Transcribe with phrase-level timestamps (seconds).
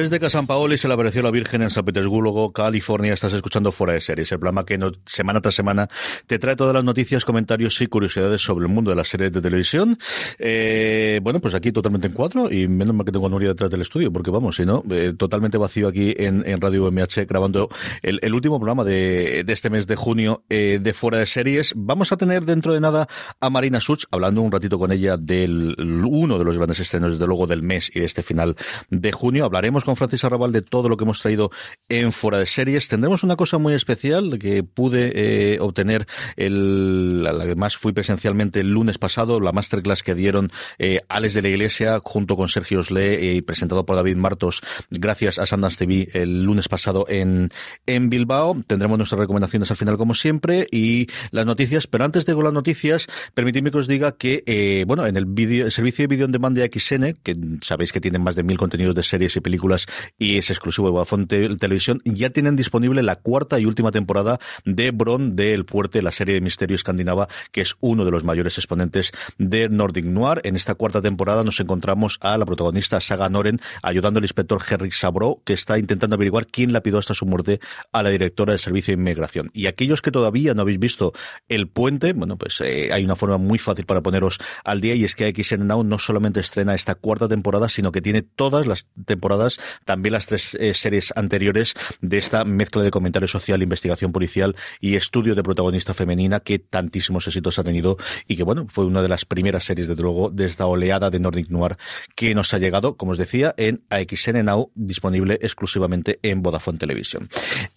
[0.00, 3.12] Desde San Paoli se le apareció la Virgen en San Petersburgo, California.
[3.12, 5.90] Estás escuchando Fuera de Series, el programa que semana tras semana
[6.26, 9.42] te trae todas las noticias, comentarios y curiosidades sobre el mundo de las series de
[9.42, 9.98] televisión.
[10.38, 13.68] Eh, bueno, pues aquí totalmente en cuatro y menos mal que tengo a Nuria detrás
[13.68, 17.68] del estudio, porque vamos, si no, eh, totalmente vacío aquí en, Radio MH grabando
[18.00, 21.74] el, último programa de, este mes de junio eh, de Fuera de Series.
[21.76, 23.06] Vamos a tener dentro de nada
[23.38, 27.26] a Marina Such, hablando un ratito con ella del uno de los grandes estrenos, desde
[27.26, 28.56] luego, del mes y de este final
[28.88, 29.44] de junio.
[29.44, 31.50] Hablaremos con Francis Arrabal de todo lo que hemos traído
[31.88, 32.88] en Fuera de Series.
[32.88, 38.98] Tendremos una cosa muy especial que pude eh, obtener, el, además fui presencialmente el lunes
[38.98, 43.34] pasado, la masterclass que dieron eh, Alex de la Iglesia junto con Sergio Osle eh,
[43.34, 44.60] y presentado por David Martos
[44.90, 47.50] gracias a Sundance TV el lunes pasado en,
[47.86, 48.60] en Bilbao.
[48.66, 53.06] Tendremos nuestras recomendaciones al final como siempre y las noticias, pero antes de las noticias,
[53.34, 56.32] permitidme que os diga que, eh, bueno, en el, video, el servicio de video en
[56.32, 59.79] demand de XN, que sabéis que tienen más de mil contenidos de series y películas
[60.18, 64.90] y es exclusivo de Vodafone Televisión, ya tienen disponible la cuarta y última temporada de
[64.90, 68.58] Bron de El Puerte, la serie de misterio escandinava, que es uno de los mayores
[68.58, 70.40] exponentes de Nordic Noir.
[70.44, 74.92] En esta cuarta temporada nos encontramos a la protagonista Saga Noren ayudando al inspector Henrik
[74.92, 77.60] Sabro, que está intentando averiguar quién la pidió hasta su muerte
[77.92, 79.48] a la directora del Servicio de Inmigración.
[79.52, 81.12] Y aquellos que todavía no habéis visto
[81.48, 85.04] El Puente, bueno, pues eh, hay una forma muy fácil para poneros al día y
[85.04, 88.86] es que XN Now no solamente estrena esta cuarta temporada, sino que tiene todas las
[89.04, 94.56] temporadas también las tres eh, series anteriores de esta mezcla de comentario social, investigación policial
[94.80, 99.02] y estudio de protagonista femenina que tantísimos éxitos ha tenido y que, bueno, fue una
[99.02, 101.76] de las primeras series, desde luego, de esta oleada de Nordic Noir
[102.14, 107.28] que nos ha llegado, como os decía, en AXN Now, disponible exclusivamente en Vodafone Televisión.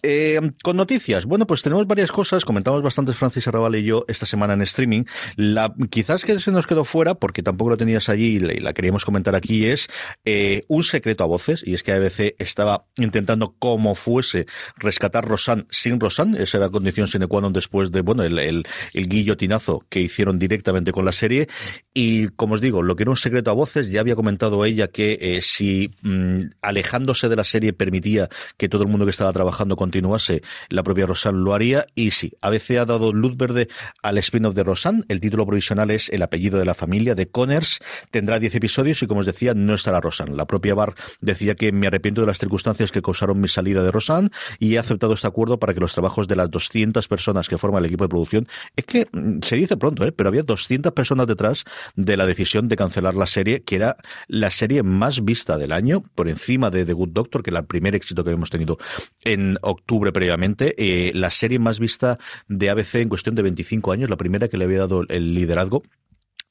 [0.02, 4.26] Eh, con noticias, bueno, pues tenemos varias cosas, comentamos bastantes Francis Arrabal y yo esta
[4.26, 5.04] semana en streaming.
[5.36, 9.04] La, quizás que se nos quedó fuera, porque tampoco lo tenías allí y la, queríamos
[9.04, 9.88] comentar aquí, es
[10.24, 14.46] eh, un secreto a voces, y es que ABC estaba intentando como fuese
[14.76, 18.38] rescatar Rosan sin Rosan, esa era la condición sine qua non después de, bueno, el,
[18.40, 18.64] el,
[19.08, 21.46] guillotinazo que hicieron directamente con la serie,
[21.92, 24.88] y como os digo, lo que era un secreto a voces, ya había comentado ella
[24.88, 29.32] que eh, si mm, alejándose de la serie permitía que todo el mundo que estaba
[29.32, 33.68] trabajando continuase, la propia Rosan lo haría, y sí, ABC ha dado luz verde
[34.02, 37.80] al spin-off de Rosan, el título provisional es El apellido de la familia de Connors,
[38.10, 40.36] tendrá 10 episodios y como os decía, no estará Rosan.
[40.36, 43.90] La propia Bar decía que me arrepiento de las circunstancias que causaron mi salida de
[43.90, 47.58] Rosan y he aceptado este acuerdo para que los trabajos de las 200 personas que
[47.58, 50.12] forman el equipo de producción, es que mm, se dice pronto, ¿eh?
[50.12, 51.64] pero había 200 personas detrás
[51.96, 53.96] de la decisión de cancelar la serie, que era
[54.28, 57.66] la serie más vista del año, por encima de The Good Doctor, que era el
[57.66, 58.78] primer éxito que habíamos tenido
[59.24, 62.18] en octubre previamente, eh, la serie más vista
[62.48, 65.82] de ABC en cuestión de 25 años, la primera que le había dado el liderazgo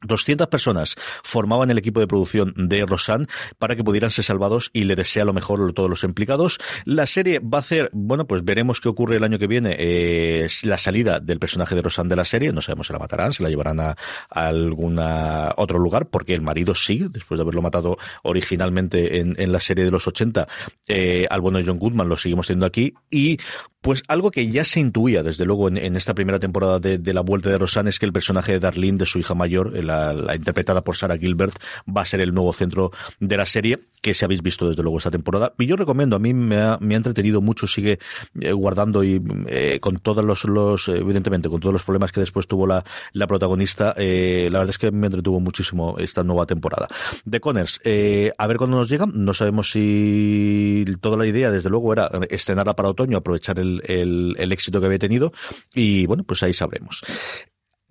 [0.04, 3.28] 200 personas formaban el equipo de producción de Rosan
[3.58, 6.60] para que pudieran ser salvados y le desea lo mejor a todos los implicados.
[6.86, 9.76] La serie va a hacer, bueno, pues veremos qué ocurre el año que viene.
[9.78, 13.34] Eh, la salida del personaje de Rosan de la serie, no sabemos si la matarán,
[13.34, 13.96] se la llevarán a,
[14.30, 19.86] algún otro lugar, porque el marido sí, después de haberlo matado originalmente en, la serie
[19.86, 20.48] de los 80,
[20.88, 23.38] eh, al bueno John Goodman lo seguimos teniendo aquí y
[23.84, 27.50] Pues algo que ya se intuía, desde luego, en, esta primera temporada de, La Vuelta
[27.50, 30.96] de Rosanne, es que el personaje de Darlene, de su hija mayor, la, interpretada por
[30.96, 31.54] Sarah Gilbert,
[31.86, 35.00] va a ser el nuevo centro de la serie, que si habéis visto desde luego
[35.00, 35.52] esta temporada.
[35.60, 38.00] Y yo recomiendo, a mí me ha, entretenido mucho, sigue
[38.40, 42.48] eh, guardando y eh, con todos los, los, evidentemente, con todos los problemas que después
[42.48, 46.88] tuvo la, la protagonista, eh, la verdad es que me entretuvo muchísimo esta nueva temporada.
[47.26, 51.92] De Connors, a ver cuándo nos llegan, no sabemos si toda la idea, desde luego,
[51.92, 55.34] era estrenarla para otoño, aprovechar el, el, éxito que había tenido
[55.74, 57.02] y bueno, pues ahí sabremos.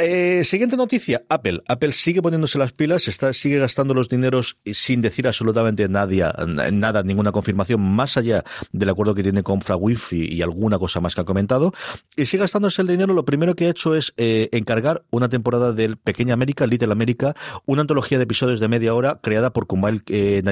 [0.05, 1.63] Eh, siguiente noticia, Apple.
[1.69, 7.05] Apple sigue poniéndose las pilas, está, sigue gastando los dineros sin decir absolutamente nada, nada,
[7.05, 11.21] ninguna confirmación, más allá del acuerdo que tiene con FraWiFi y alguna cosa más que
[11.21, 11.73] ha comentado.
[12.17, 13.15] Y sigue gastándose el dinero.
[13.15, 17.35] Lo primero que ha hecho es eh, encargar una temporada del Pequeña América, Little America,
[17.65, 20.43] una antología de episodios de media hora creada por Kumail eh,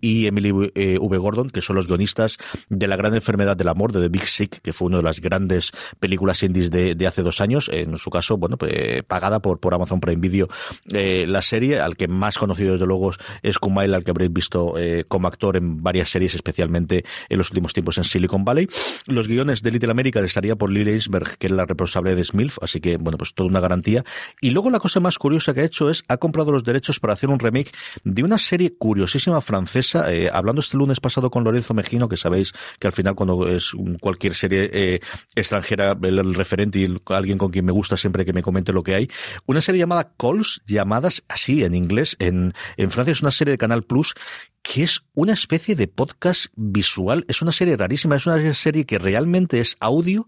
[0.00, 1.18] y Emily eh, V.
[1.18, 2.38] Gordon, que son los guionistas
[2.70, 5.20] de La Gran Enfermedad del Amor, de The Big Sick, que fue una de las
[5.20, 5.70] grandes
[6.00, 7.70] películas indies de, de hace dos años.
[7.72, 10.48] En su caso, bueno, pues pagada por, por Amazon Prime Video
[10.92, 13.12] eh, la serie, al que más conocido desde luego
[13.42, 17.50] es Kumail, al que habréis visto eh, como actor en varias series, especialmente en los
[17.50, 18.68] últimos tiempos en Silicon Valley.
[19.06, 22.58] Los guiones de Little America estaría por Lily Eisberg, que es la responsable de Smilf,
[22.62, 24.04] así que, bueno, pues toda una garantía.
[24.40, 27.12] Y luego la cosa más curiosa que ha hecho es, ha comprado los derechos para
[27.14, 27.72] hacer un remake
[28.04, 32.52] de una serie curiosísima francesa, eh, hablando este lunes pasado con Lorenzo Mejino, que sabéis
[32.78, 35.00] que al final cuando es cualquier serie
[35.34, 39.10] extranjera, el, referente y alguien con quien me gusta siempre que me comente lo hay.
[39.46, 42.16] Una serie llamada Calls, llamadas así en inglés.
[42.18, 44.14] En, en Francia es una serie de Canal Plus
[44.62, 47.24] que es una especie de podcast visual.
[47.28, 50.26] Es una serie rarísima, es una serie que realmente es audio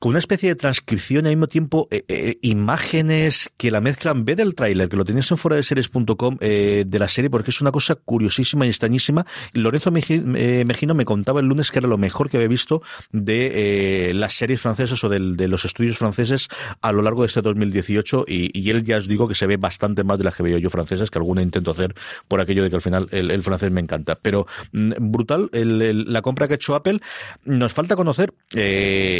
[0.00, 4.24] con una especie de transcripción y al mismo tiempo eh, eh, imágenes que la mezclan.
[4.24, 7.50] Ve del tráiler, que lo tenéis en fuera de series.com eh, de la serie, porque
[7.50, 9.26] es una cosa curiosísima y extrañísima.
[9.52, 12.82] Lorenzo Mejino me contaba el lunes que era lo mejor que había visto
[13.12, 16.48] de las series francesas o de los estudios franceses
[16.80, 20.02] a lo largo de este 2018 y, él ya os digo que se ve bastante
[20.02, 21.94] más de las que veo yo francesas, que alguna intento hacer
[22.26, 24.14] por aquello de que al final el, francés me encanta.
[24.14, 27.00] Pero mm, brutal la compra que ha hecho Apple.
[27.44, 28.32] Nos falta conocer,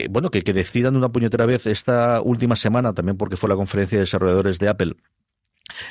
[0.09, 3.99] bueno, que, que decidan una puñetera vez esta última semana, también porque fue la conferencia
[3.99, 4.95] de desarrolladores de Apple,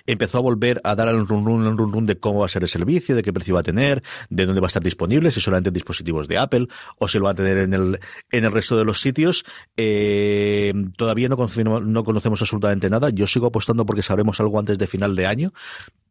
[0.05, 2.63] empezó a volver a dar el run run, run run de cómo va a ser
[2.63, 5.41] el servicio, de qué precio va a tener, de dónde va a estar disponible, si
[5.41, 6.67] solamente en dispositivos de Apple
[6.97, 7.99] o si lo va a tener en el,
[8.31, 9.43] en el resto de los sitios.
[9.75, 13.09] Eh, todavía no no conocemos absolutamente nada.
[13.09, 15.51] Yo sigo apostando porque sabremos algo antes de final de año,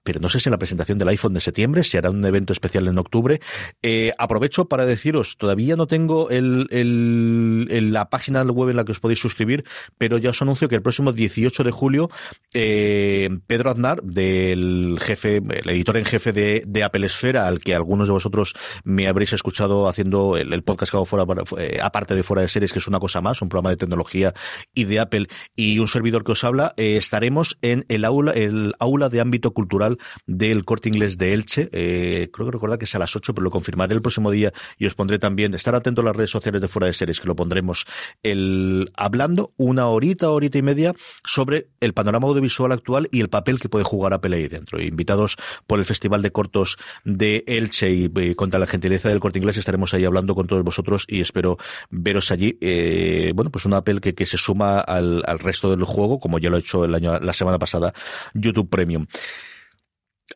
[0.02, 2.52] pero no sé si en la presentación del iPhone de septiembre, si hará un evento
[2.52, 3.40] especial en octubre.
[3.82, 8.92] Eh, aprovecho para deciros, todavía no tengo el, el, la página web en la que
[8.92, 9.64] os podéis suscribir,
[9.98, 12.10] pero ya os anuncio que el próximo 18 de julio,
[12.54, 17.74] eh, Pedro Aznar, del jefe, el editor en jefe de, de, Apple Esfera, al que
[17.74, 18.54] algunos de vosotros
[18.84, 21.24] me habréis escuchado haciendo el, podcast que hago fuera,
[21.58, 24.34] eh, aparte de fuera de series, que es una cosa más, un programa de tecnología
[24.74, 28.74] y de Apple, y un servidor que os habla, eh, estaremos en el aula, el
[28.78, 31.68] aula de ámbito cultural del corte inglés de Elche.
[31.72, 34.52] Eh, creo que recordar que es a las 8, pero lo confirmaré el próximo día
[34.78, 37.28] y os pondré también, estar atento a las redes sociales de Fuera de Series, que
[37.28, 37.86] lo pondremos
[38.22, 43.58] el, hablando una horita, horita y media sobre el panorama audiovisual actual y el papel
[43.58, 44.80] que puede jugar Apple ahí dentro.
[44.80, 45.36] Invitados
[45.66, 49.56] por el Festival de Cortos de Elche y, y contra la gentileza del corte inglés
[49.56, 51.58] estaremos ahí hablando con todos vosotros y espero
[51.90, 52.58] veros allí.
[52.60, 56.50] Eh, bueno, pues un Apple que, se suma al, al resto del juego, como ya
[56.50, 57.92] lo he hecho el año, la semana pasada,
[58.34, 59.06] YouTube Premium.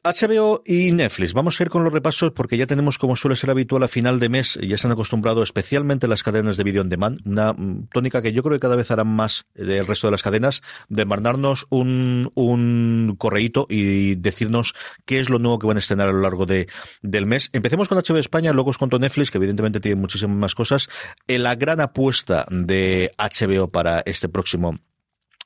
[0.04, 1.34] HBO y Netflix.
[1.34, 4.20] Vamos a ir con los repasos porque ya tenemos, como suele ser habitual, a final
[4.20, 7.88] de mes, ya se han acostumbrado especialmente las cadenas de video on demand, una mm,
[7.92, 11.04] tónica que yo creo que cada vez harán más el resto de las cadenas, de
[11.04, 14.74] mandarnos un, un correíto y decirnos
[15.04, 16.68] qué es lo nuevo que van a estrenar a lo largo de,
[17.02, 17.50] del mes.
[17.52, 20.88] Empecemos con HBO España, luego os cuento Netflix, que evidentemente tiene muchísimas más cosas.
[21.26, 24.78] La gran apuesta de HBO para este próximo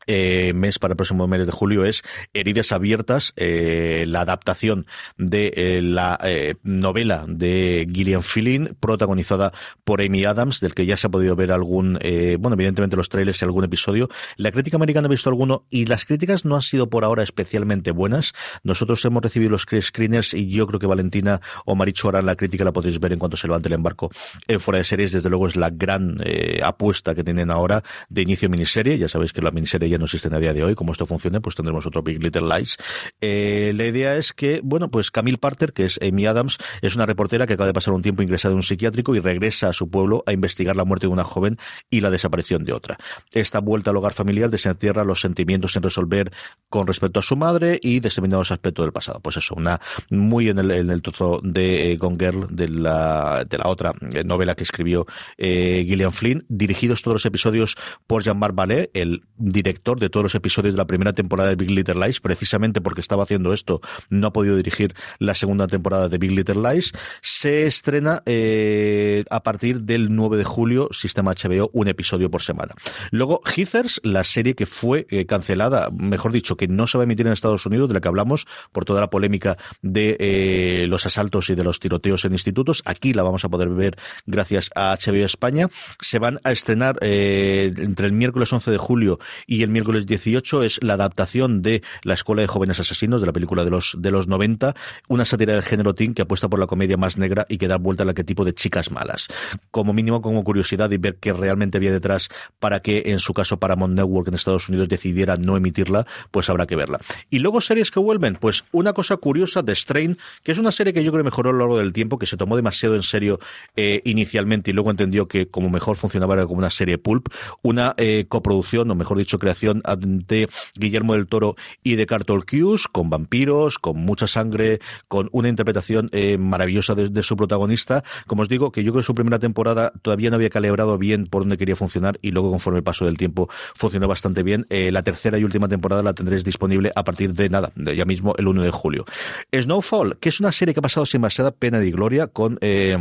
[0.07, 4.87] eh, mes para el próximo mes de julio es Heridas Abiertas, eh, la adaptación
[5.19, 6.19] de eh, la
[6.63, 9.53] novela de Gillian Flynn, protagonizada
[9.85, 11.99] por Amy Adams, del que ya se ha podido ver algún,
[12.39, 14.09] bueno, evidentemente los trailers y algún episodio.
[14.37, 17.91] La crítica americana ha visto alguno y las críticas no han sido por ahora especialmente
[17.91, 18.33] buenas.
[18.63, 22.65] Nosotros hemos recibido los screeners y yo creo que Valentina o Maricho harán la crítica,
[22.65, 24.11] la podéis ver en cuanto se levante el embarco
[24.47, 25.13] en fuera de series.
[25.13, 26.19] Desde luego es la gran
[26.63, 28.99] apuesta que tienen ahora de inicio miniserie.
[28.99, 30.75] Ya sabéis que la miniserie ya ya no existen a día de hoy.
[30.75, 32.77] Como esto funcione, pues tendremos otro Big Little Lies.
[33.21, 37.07] Eh, la idea es que, bueno, pues Camille Parter, que es Amy Adams, es una
[37.07, 39.89] reportera que acaba de pasar un tiempo ingresada en un psiquiátrico y regresa a su
[39.89, 41.59] pueblo a investigar la muerte de una joven
[41.91, 42.99] y la desaparición de otra.
[43.33, 46.33] Esta vuelta al hogar familiar desentierra los sentimientos sin resolver
[46.69, 49.21] con respecto a su madre y determinados aspectos del pasado.
[49.21, 53.69] Pues eso, una muy en el, trozo de eh, Gone Girl, de la, de la
[53.69, 55.07] otra eh, novela que escribió
[55.39, 57.77] eh, Gillian Flynn, dirigidos todos los episodios
[58.07, 61.71] por Jean-Marc Ballet, el director de todos los episodios de la primera temporada de Big
[61.71, 66.19] Little Lies, precisamente porque estaba haciendo esto, no ha podido dirigir la segunda temporada de
[66.19, 66.93] Big Little Lies.
[67.23, 72.75] Se estrena eh, a partir del 9 de julio, sistema HBO, un episodio por semana.
[73.13, 77.07] Luego, Heathers, la serie que fue eh, cancelada, mejor dicho, que no se va a
[77.07, 81.07] emitir en Estados Unidos, de la que hablamos por toda la polémica de eh, los
[81.07, 82.83] asaltos y de los tiroteos en institutos.
[82.85, 85.69] Aquí la vamos a poder ver gracias a HBO España.
[86.01, 90.63] Se van a estrenar eh, entre el miércoles 11 de julio y el miércoles 18
[90.63, 94.11] es la adaptación de La Escuela de Jóvenes Asesinos, de la película de los, de
[94.11, 94.75] los 90,
[95.09, 97.77] una sátira del género teen que apuesta por la comedia más negra y que da
[97.77, 99.29] vuelta al arquetipo de chicas malas.
[99.71, 103.59] Como mínimo, como curiosidad y ver qué realmente había detrás para que, en su caso,
[103.59, 106.99] Paramount Network en Estados Unidos decidiera no emitirla, pues habrá que verla.
[107.29, 110.95] Y luego series que vuelven, pues una cosa curiosa de Strain, que es una serie
[110.95, 113.39] que yo creo mejoró a lo largo del tiempo, que se tomó demasiado en serio
[113.77, 117.29] eh, inicialmente y luego entendió que como mejor funcionaba era como una serie pulp,
[117.63, 122.87] una eh, coproducción, o mejor dicho, creación de Guillermo del Toro y de Cartol Cuse,
[122.91, 128.05] con vampiros, con mucha sangre, con una interpretación eh, maravillosa de, su protagonista.
[128.27, 131.27] Como os digo, que yo creo que su primera temporada todavía no había calibrado bien
[131.27, 134.67] por dónde quería funcionar y luego conforme el paso del tiempo funcionó bastante bien.
[134.71, 138.05] Eh, la tercera y última temporada la tendréis disponible a partir de nada, de ya
[138.05, 139.05] mismo el 1 de julio.
[139.53, 142.59] Snowfall, que es una serie que ha pasado sin demasiada pena y gloria con...
[142.61, 142.99] Eh,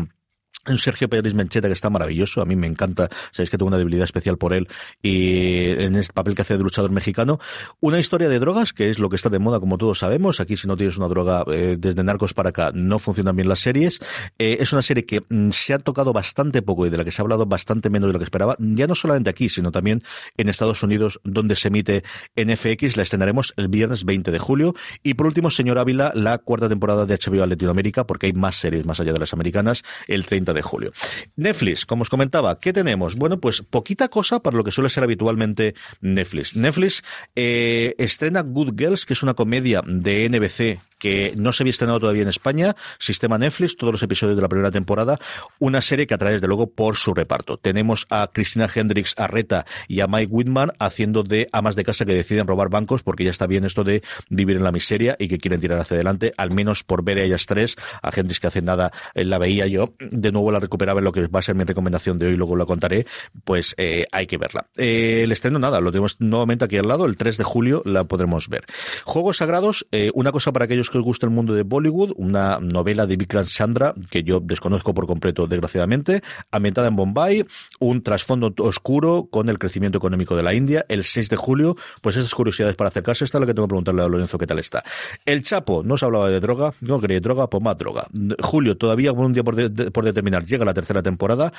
[0.67, 3.77] un Sergio Pérez Mencheta que está maravilloso, a mí me encanta, sabéis que tengo una
[3.77, 4.67] debilidad especial por él
[5.01, 7.39] y en este papel que hace de luchador mexicano.
[7.81, 10.57] Una historia de drogas, que es lo que está de moda como todos sabemos, aquí
[10.57, 13.99] si no tienes una droga eh, desde Narcos para acá no funcionan bien las series.
[14.39, 17.11] Eh, es una serie que mm, se ha tocado bastante poco y de la que
[17.11, 20.03] se ha hablado bastante menos de lo que esperaba, ya no solamente aquí, sino también
[20.37, 22.03] en Estados Unidos donde se emite
[22.35, 24.73] en FX, la estrenaremos el viernes 20 de julio.
[25.03, 28.85] Y por último, señor Ávila, la cuarta temporada de HBO Latinoamérica, porque hay más series
[28.85, 30.91] más allá de las americanas, el 30 de julio.
[31.35, 33.15] Netflix, como os comentaba, ¿qué tenemos?
[33.15, 36.55] Bueno, pues poquita cosa para lo que suele ser habitualmente Netflix.
[36.55, 37.03] Netflix
[37.35, 41.99] eh, estrena Good Girls, que es una comedia de NBC que no se había estrenado
[41.99, 45.19] todavía en España, sistema Netflix, todos los episodios de la primera temporada,
[45.59, 47.57] una serie que atrae desde luego por su reparto.
[47.57, 52.13] Tenemos a Cristina Hendricks Arreta y a Mike Whitman haciendo de amas de casa que
[52.13, 55.37] deciden robar bancos porque ya está bien esto de vivir en la miseria y que
[55.37, 58.61] quieren tirar hacia adelante, al menos por ver a ellas tres, a Hendricks que hace
[58.61, 61.55] nada eh, la veía yo, de nuevo la recuperaba en lo que va a ser
[61.55, 63.05] mi recomendación de hoy, luego lo contaré,
[63.43, 64.67] pues eh, hay que verla.
[64.77, 68.05] Eh, el estreno nada, lo tenemos nuevamente aquí al lado, el 3 de julio la
[68.05, 68.65] podremos ver.
[69.03, 73.05] Juegos Sagrados, una cosa para aquellos que os gusta el mundo de Bollywood, una novela
[73.05, 77.45] de Vikram Chandra, que yo desconozco por completo, desgraciadamente, ambientada en Bombay,
[77.79, 82.15] un trasfondo oscuro con el crecimiento económico de la India, el 6 de julio, pues
[82.15, 84.59] esas curiosidades para acercarse, esta es la que tengo que preguntarle a Lorenzo qué tal
[84.59, 84.83] está.
[85.25, 88.07] El Chapo, no se hablaba de droga, no quería droga, pues más droga.
[88.41, 89.55] Julio, todavía un día por,
[89.91, 91.51] por determinar, llega la tercera temporada.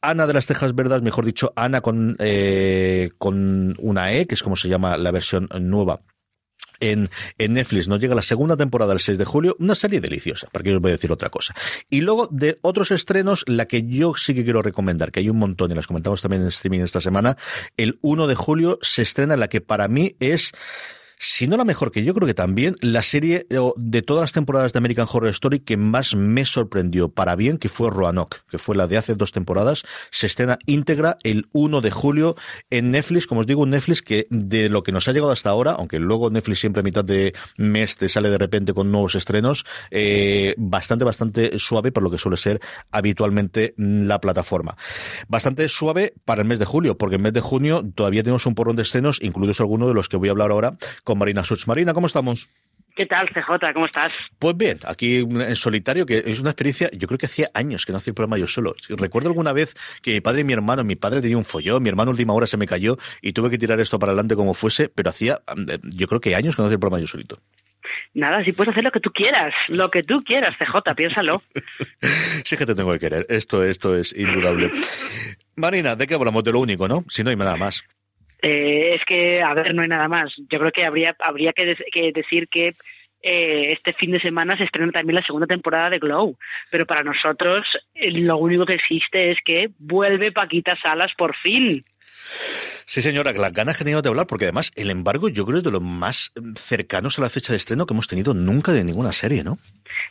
[0.00, 4.42] Ana de las Tejas Verdes, mejor dicho, Ana con, eh, con una E, que es
[4.42, 6.00] como se llama la versión nueva
[6.80, 7.88] en, Netflix.
[7.88, 10.80] Nos llega la segunda temporada el 6 de julio, una serie deliciosa, para que os
[10.80, 11.54] voy a decir otra cosa.
[11.88, 15.38] Y luego de otros estrenos, la que yo sí que quiero recomendar, que hay un
[15.38, 17.36] montón y las comentamos también en streaming esta semana,
[17.76, 20.52] el 1 de julio se estrena la que para mí es
[21.22, 23.46] si no la mejor, que yo creo que también la serie
[23.76, 27.68] de todas las temporadas de American Horror Story que más me sorprendió para bien, que
[27.68, 31.90] fue Roanoke, que fue la de hace dos temporadas, se estrena íntegra el 1 de
[31.90, 32.36] julio
[32.70, 35.50] en Netflix, como os digo, un Netflix que de lo que nos ha llegado hasta
[35.50, 39.14] ahora, aunque luego Netflix siempre a mitad de mes te sale de repente con nuevos
[39.14, 42.60] estrenos, eh, bastante, bastante suave por lo que suele ser
[42.90, 44.74] habitualmente la plataforma.
[45.28, 48.54] Bastante suave para el mes de julio, porque en mes de junio todavía tenemos un
[48.54, 50.78] porrón de estrenos, incluidos algunos de los que voy a hablar ahora,
[51.10, 51.66] con Marina Such.
[51.66, 52.48] Marina, ¿cómo estamos?
[52.94, 53.72] ¿Qué tal, CJ?
[53.74, 54.12] ¿Cómo estás?
[54.38, 57.90] Pues bien, aquí en solitario, que es una experiencia, yo creo que hacía años que
[57.90, 58.76] no hacía el programa yo solo.
[58.90, 61.88] Recuerdo alguna vez que mi padre y mi hermano, mi padre tenía un follón, mi
[61.88, 64.88] hermano última hora se me cayó y tuve que tirar esto para adelante como fuese,
[64.88, 65.40] pero hacía,
[65.82, 67.40] yo creo que años que no hacía el programa yo solito.
[68.14, 71.42] Nada, si puedes hacer lo que tú quieras, lo que tú quieras, CJ, piénsalo.
[72.44, 74.70] sí que te tengo que querer, esto, esto es indudable.
[75.56, 76.44] Marina, ¿de qué hablamos?
[76.44, 77.04] De lo único, ¿no?
[77.08, 77.84] Si no hay nada más.
[78.42, 80.34] Eh, es que, a ver, no hay nada más.
[80.48, 82.74] Yo creo que habría, habría que, de que decir que
[83.22, 86.36] eh, este fin de semana se estrena también la segunda temporada de Glow.
[86.70, 91.84] Pero para nosotros eh, lo único que existe es que vuelve Paquita Salas por fin.
[92.90, 95.58] Sí, señora, las ganas que he tenido de hablar, porque además el embargo yo creo
[95.58, 98.82] es de los más cercanos a la fecha de estreno que hemos tenido nunca de
[98.82, 99.58] ninguna serie, ¿no?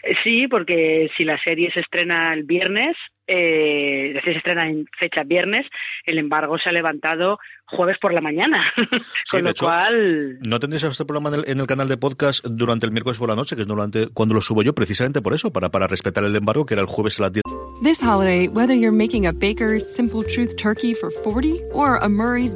[0.02, 2.96] Eh, sí, porque si la serie se estrena el viernes,
[3.28, 5.68] eh, es decir, se estrena en fecha viernes,
[6.06, 8.64] el embargo se ha levantado jueves por la mañana.
[9.30, 10.40] Con lo cual.
[10.40, 13.58] No tendréis este programa en el, canal de podcast durante el miércoles por la noche,
[13.58, 13.68] que es
[14.14, 16.88] cuando lo subo yo, precisamente por eso, para, para respetar el embargo, que era el
[16.88, 17.44] jueves a las 10.
[17.82, 22.56] This holiday, whether you're making a Baker's Simple Truth turkey for 40 or a Murray's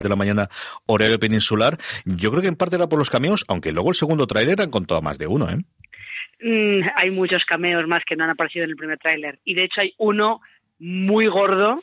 [0.00, 0.48] de la mañana
[0.86, 1.76] horario peninsular.
[2.04, 4.70] Yo creo que en parte era por los cameos, aunque luego el segundo tráiler eran
[4.70, 5.58] con todo más de uno, ¿eh?
[6.40, 9.40] Mm, hay muchos cameos más que no han aparecido en el primer tráiler.
[9.44, 10.40] Y de hecho hay uno
[10.78, 11.80] muy gordo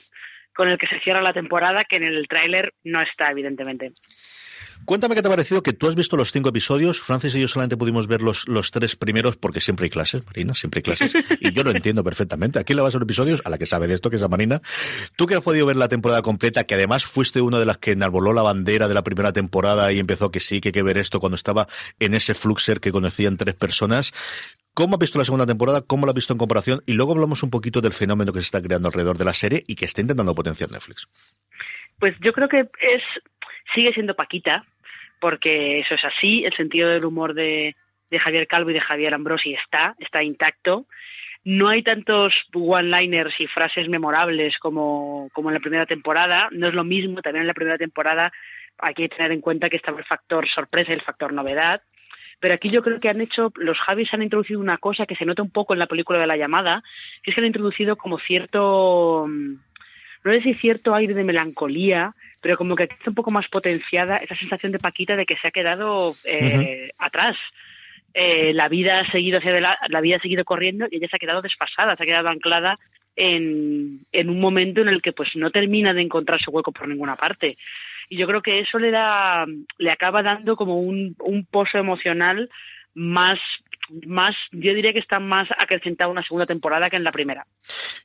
[0.53, 3.91] con el que se cierra la temporada que en el tráiler no está, evidentemente.
[4.85, 7.01] Cuéntame qué te ha parecido que tú has visto los cinco episodios.
[7.01, 10.53] Francis y yo solamente pudimos ver los, los tres primeros porque siempre hay clases, Marina,
[10.53, 11.13] siempre hay clases.
[11.39, 12.59] Y yo lo entiendo perfectamente.
[12.59, 14.27] Aquí le vas a ver episodios a la que sabe de esto, que es a
[14.27, 14.61] Marina.
[15.15, 17.91] Tú que has podido ver la temporada completa, que además fuiste una de las que
[17.91, 20.99] enarboló la bandera de la primera temporada y empezó que sí, que hay que ver
[20.99, 21.67] esto cuando estaba
[21.99, 24.11] en ese fluxer que conocían tres personas.
[24.75, 25.81] ¿Cómo has visto la segunda temporada?
[25.81, 26.83] ¿Cómo la has visto en comparación?
[26.85, 29.63] Y luego hablamos un poquito del fenómeno que se está creando alrededor de la serie
[29.67, 31.07] y que está intentando potenciar Netflix.
[31.97, 33.01] Pues yo creo que es
[33.73, 34.65] sigue siendo Paquita,
[35.19, 37.75] porque eso es así, el sentido del humor de,
[38.11, 40.87] Javier Calvo y de Javier Ambrosi está, está intacto.
[41.43, 46.73] No hay tantos one-liners y frases memorables como, como en la primera temporada, no es
[46.73, 48.31] lo mismo, también en la primera temporada
[48.77, 51.81] hay que tener en cuenta que estaba el factor sorpresa y el factor novedad.
[52.39, 55.25] Pero aquí yo creo que han hecho, los Javis han introducido una cosa que se
[55.25, 56.83] nota un poco en la película de la llamada,
[57.23, 59.27] que es que han introducido como cierto,
[60.25, 64.17] no sé si cierto aire de melancolía, pero como que está un poco más potenciada
[64.17, 67.37] esa sensación de Paquita de que se ha quedado eh, atrás.
[68.13, 71.19] Eh, la vida ha seguido hacia la vida ha seguido corriendo y ella se ha
[71.19, 72.79] quedado desfasada, se ha quedado anclada
[73.15, 76.87] en, en un momento en el que pues no termina de encontrar su hueco por
[76.87, 77.57] ninguna parte.
[78.09, 79.45] Y yo creo que eso le da,
[79.77, 82.49] le acaba dando como un, un pozo emocional
[82.93, 83.39] más
[84.05, 87.47] más, yo diría que está más acrecentado una segunda temporada que en la primera.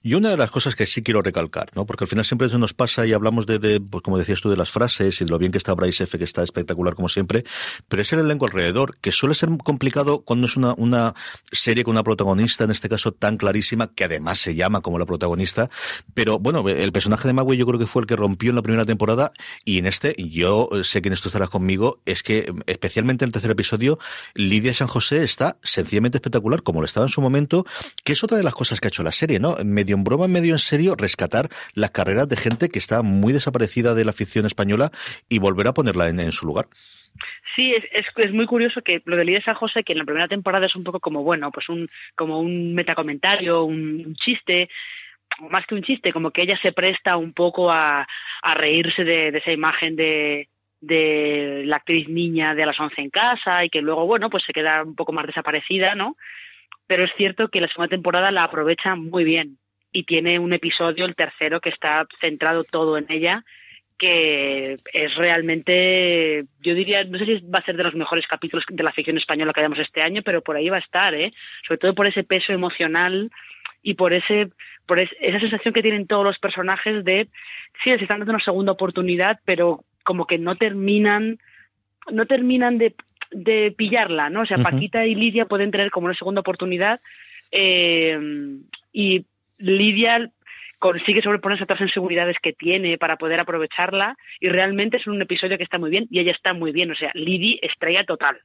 [0.03, 1.87] Y una de las cosas que sí quiero recalcar, ¿no?
[1.87, 4.57] Porque al final siempre eso nos pasa y hablamos de, pues como decías tú, de
[4.57, 7.45] las frases y de lo bien que está Bryce F, que está espectacular como siempre,
[7.89, 11.15] pero es el elenco alrededor, que suele ser complicado cuando es una, una
[11.53, 15.07] serie con una protagonista, en este caso tan clarísima, que además se llama como la
[15.07, 15.69] protagonista,
[16.15, 18.63] pero bueno, el personaje de Magui yo creo que fue el que rompió en la
[18.63, 19.33] primera temporada
[19.65, 23.33] y en este, yo sé que en esto estarás conmigo, es que especialmente en el
[23.33, 23.99] tercer episodio,
[24.35, 27.65] Lidia San José está sencillamente espectacular, como lo estaba en su momento,
[28.05, 29.57] que es otra de las cosas que ha hecho la serie, ¿no?
[29.65, 33.95] Medio en broma, medio en serio, rescatar las carreras de gente que está muy desaparecida
[33.95, 34.91] de la ficción española
[35.29, 36.69] y volver a ponerla en, su lugar.
[37.57, 40.29] Sí, es, es, muy curioso que lo de Lidia San José, que en la primera
[40.29, 44.69] temporada es un poco como, bueno, pues un, como un metacomentario, un, un chiste,
[45.51, 48.07] más que un chiste, como que ella se presta un poco a,
[48.43, 50.50] a reírse de, esa imagen de,
[50.81, 54.45] de la actriz niña de a las once en casa y que luego, bueno, pues
[54.45, 56.17] se queda un poco más desaparecida, ¿no?
[56.87, 59.59] Pero es cierto que la segunda temporada la aprovecha muy bien
[59.93, 63.45] y tiene un episodio, el tercero, que está centrado todo en ella,
[63.99, 68.65] que es realmente, yo diría, no sé si va a ser de los mejores capítulos
[68.69, 71.33] de la ficción española que hayamos este año, pero por ahí va a estar, ¿eh?
[71.67, 73.31] Sobre todo por ese peso emocional
[73.83, 74.51] y por ese
[74.87, 77.29] por esa sensación que tienen todos los personajes de
[77.83, 81.39] sí les están dando una segunda oportunidad pero como que no terminan,
[82.11, 82.95] no terminan de,
[83.31, 84.43] de pillarla, ¿no?
[84.43, 87.01] O sea, Paquita y Lidia pueden tener como una segunda oportunidad
[87.51, 88.19] eh,
[88.93, 89.27] y
[89.59, 90.31] Lidia
[90.81, 95.59] consigue sobreponerse a otras inseguridades que tiene para poder aprovecharla y realmente es un episodio
[95.59, 98.39] que está muy bien y ella está muy bien, o sea, Lidi estrella total.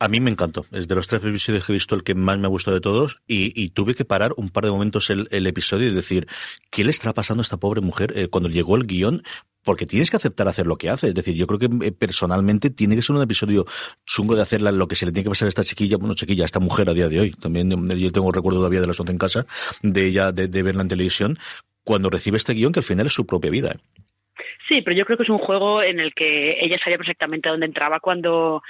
[0.00, 2.38] A mí me encantó, es de los tres episodios que he visto el que más
[2.38, 5.88] me ha gustado de todos y, tuve que parar un par de momentos el, episodio
[5.88, 6.26] y decir,
[6.70, 8.14] ¿qué le está pasando a esta pobre mujer?
[8.16, 9.22] Eh, cuando llegó el guion,
[9.64, 11.08] porque tienes que aceptar hacer lo que hace.
[11.08, 13.66] Es decir, yo creo que eh, personalmente tiene que ser un episodio
[14.06, 16.44] chungo de hacer lo que se le tiene que pasar a esta chiquilla, bueno, chiquilla,
[16.44, 17.30] a esta mujer a día de hoy.
[17.32, 19.46] También eh, yo tengo recuerdo todavía de las 11 en casa,
[19.82, 21.38] de ella, de, verla en televisión,
[21.84, 23.76] cuando recibe este guion que al final es su propia vida.
[24.68, 27.66] Sí, pero yo creo que es un juego en el que ella sabía perfectamente dónde
[27.66, 28.62] entraba cuando,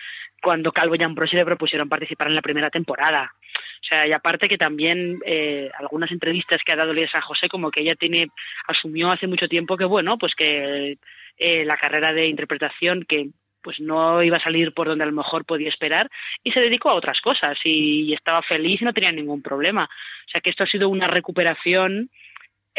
[0.43, 3.35] cuando Calvo y Ambrosio le propusieron participar en la primera temporada.
[3.83, 7.71] O sea, y aparte que también eh, algunas entrevistas que ha dado Lisa José, como
[7.71, 8.29] que ella tiene,
[8.67, 10.99] asumió hace mucho tiempo que bueno, pues que
[11.37, 13.31] eh, la carrera de interpretación que
[13.63, 16.09] pues no iba a salir por donde a lo mejor podía esperar
[16.43, 19.85] y se dedicó a otras cosas y estaba feliz y no tenía ningún problema.
[19.85, 22.11] O sea que esto ha sido una recuperación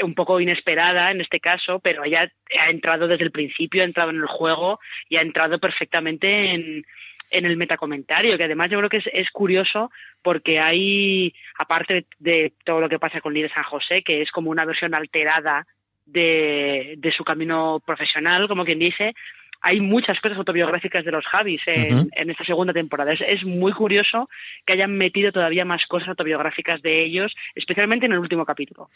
[0.01, 4.11] un poco inesperada en este caso, pero ella ha entrado desde el principio, ha entrado
[4.11, 6.85] en el juego y ha entrado perfectamente en,
[7.31, 12.81] en el metacomentario, que además yo creo que es, curioso porque hay, aparte de todo
[12.81, 15.67] lo que pasa con Lidia San José, que es como una versión alterada
[16.05, 19.13] de, de su camino profesional, como quien dice,
[19.61, 23.13] hay muchas cosas autobiográficas de los Javis en, esta segunda temporada.
[23.13, 24.29] Es, muy curioso
[24.65, 28.89] que hayan metido todavía más cosas autobiográficas de ellos, especialmente en el último capítulo.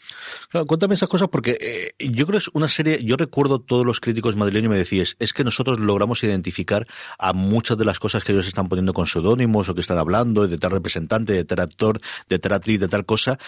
[0.66, 4.00] cuéntame esas cosas porque eh, yo creo que es una serie, yo recuerdo todos los
[4.00, 6.86] críticos madrileños me decías, es que nosotros logramos identificar
[7.18, 10.46] a muchas de las cosas que ellos están poniendo con seudónimos o que están hablando
[10.46, 13.38] de tal representante, de tal actor, de tal actriz, de tal cosa,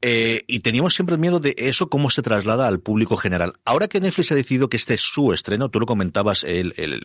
[0.00, 3.54] eh, y teníamos siempre el miedo de eso cómo se traslada al público general.
[3.64, 6.61] Ahora que Netflix ha decidido que este es su estreno, tú lo comentabas, eh,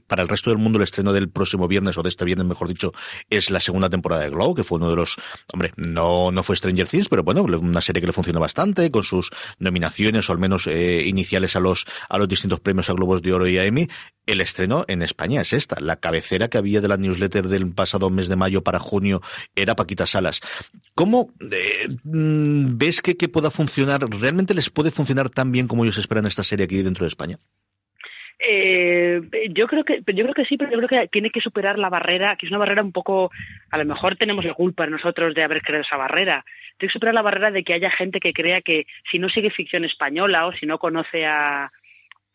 [0.08, 2.68] para el resto del mundo el estreno del próximo viernes, o de este viernes mejor
[2.68, 2.92] dicho,
[3.30, 5.16] es la segunda temporada de Glow, que fue uno de los,
[5.54, 9.04] hombre, no, no fue Stranger Things, pero bueno, una serie que le funcionó bastante, con
[9.04, 13.22] sus nominaciones, o al menos eh, iniciales a los, a los distintos premios a Globos
[13.22, 13.88] de Oro y a Emmy.
[14.26, 15.80] El estreno en España es esta.
[15.80, 19.22] La cabecera que había de la newsletter del pasado mes de mayo para junio
[19.56, 20.42] era Paquita Salas.
[20.96, 24.02] ¿Cómo eh, mm, ves que, que pueda funcionar?
[24.10, 27.40] ¿Realmente les puede funcionar tan bien como ellos esperan esta serie aquí dentro de España?
[28.40, 31.80] Eh, yo creo que yo creo que sí, pero yo creo que tiene que superar
[31.80, 33.32] la barrera, que es una barrera un poco,
[33.72, 36.46] a lo mejor tenemos la culpa nosotros de haber creado esa barrera.
[36.78, 39.50] Tiene que superar la barrera de que haya gente que crea que si no sigue
[39.50, 41.72] ficción española o si no conoce a,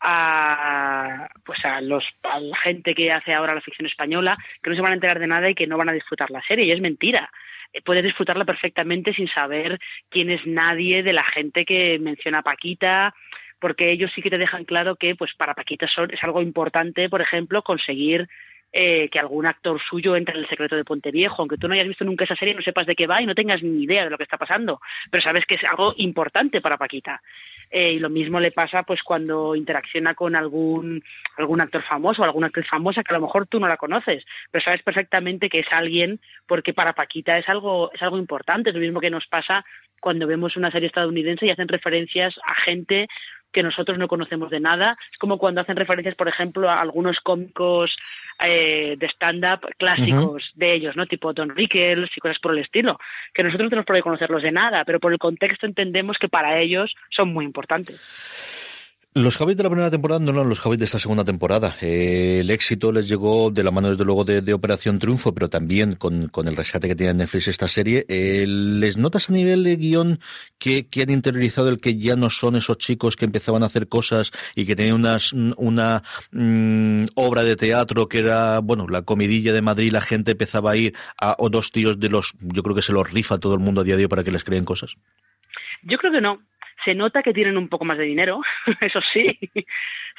[0.03, 4.75] a pues a los a la gente que hace ahora la ficción española que no
[4.75, 6.71] se van a enterar de nada y que no van a disfrutar la serie y
[6.71, 7.31] es mentira
[7.71, 13.15] eh, puedes disfrutarla perfectamente sin saber quién es nadie de la gente que menciona Paquita
[13.63, 17.21] porque ellos sí que te dejan claro que pues para Paquita es algo importante, por
[17.21, 18.27] ejemplo, conseguir
[18.73, 21.73] eh, que algún actor suyo entre en el secreto de Ponte Viejo, aunque tú no
[21.73, 24.03] hayas visto nunca esa serie, no sepas de qué va y no tengas ni idea
[24.03, 27.21] de lo que está pasando, pero sabes que es algo importante para Paquita.
[27.71, 31.01] Eh, y lo mismo le pasa pues cuando interacciona con algún,
[31.37, 34.25] algún actor famoso o alguna actriz famosa que a lo mejor tú no la conoces,
[34.51, 38.71] pero sabes perfectamente que es alguien porque para Paquita es algo, es algo importante.
[38.71, 39.63] Es lo mismo que nos pasa
[40.03, 43.07] cuando vemos una serie estadounidense y hacen referencias a gente
[43.53, 44.97] que nosotros no conocemos de nada.
[45.11, 47.95] Es como cuando hacen referencias, por ejemplo, a algunos cómicos
[48.43, 51.05] eh, de stand-up clásicos de ellos, ¿no?
[51.05, 52.99] Tipo Don Rickles y cosas por el estilo,
[53.33, 56.27] que nosotros no tenemos por qué conocerlos de nada, pero por el contexto entendemos que
[56.27, 58.01] para ellos son muy importantes.
[59.15, 61.75] Los Javis de la primera temporada no eran los Javis de esta segunda temporada.
[61.81, 65.93] Eh, el éxito les llegó de la mano, desde luego, de, Operación Triunfo, pero también
[65.93, 68.07] con, el rescate que tiene Netflix esta serie.
[68.09, 70.19] Eh, ¿Les notas a nivel de guion
[70.57, 74.31] que, han interiorizado el que ya no son esos chicos que empezaban a hacer cosas
[74.55, 75.05] y que tenían
[75.57, 80.71] una mm, obra de teatro que era, bueno, la comidilla de Madrid, la gente empezaba
[80.71, 83.53] a ir a o dos tíos de los, yo creo que se los rifa todo
[83.53, 84.95] el mundo a día de hoy para que les creen cosas?
[85.83, 86.39] Yo creo que no.
[86.83, 88.41] Se nota que tienen un poco más de dinero,
[88.81, 89.39] eso sí.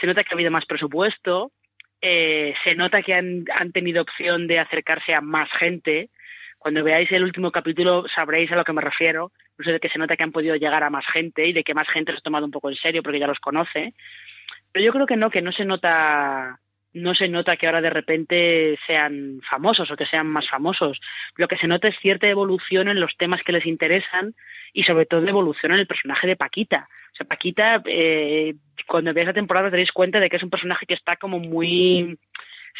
[0.01, 1.53] Se nota que ha habido más presupuesto.
[2.01, 6.11] Eh, se nota que han, tenido opción de acercarse a más gente.
[6.59, 9.33] Cuando veáis el último capítulo sabréis a lo que me refiero.
[9.59, 11.75] Sé de que se nota que han podido llegar a más gente y de que
[11.75, 13.95] más gente se ha tomado un poco en serio porque ya los conoce.
[14.73, 16.61] Pero yo creo que no, que no se nota
[16.95, 21.01] no se nota que ahora de repente sean famosos o que sean más famosos.
[21.37, 24.35] Lo que se nota es cierta evolución en los temas que les interesan
[24.75, 26.89] y sobre todo evolución en el personaje de Paquita.
[27.13, 28.55] O sea, Paquita, eh,
[28.87, 31.39] cuando veáis la temporada os daréis cuenta de que es un personaje que está como
[31.39, 32.19] muy...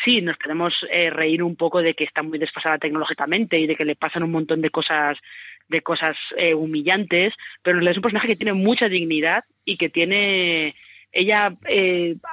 [0.05, 3.77] Sí, nos podemos eh, reír un poco de que está muy desfasada tecnológicamente y de
[3.77, 5.17] que le pasan un montón de cosas
[5.69, 10.75] de cosas eh, humillantes, pero es un personaje que tiene mucha dignidad y que tiene
[11.11, 11.57] ella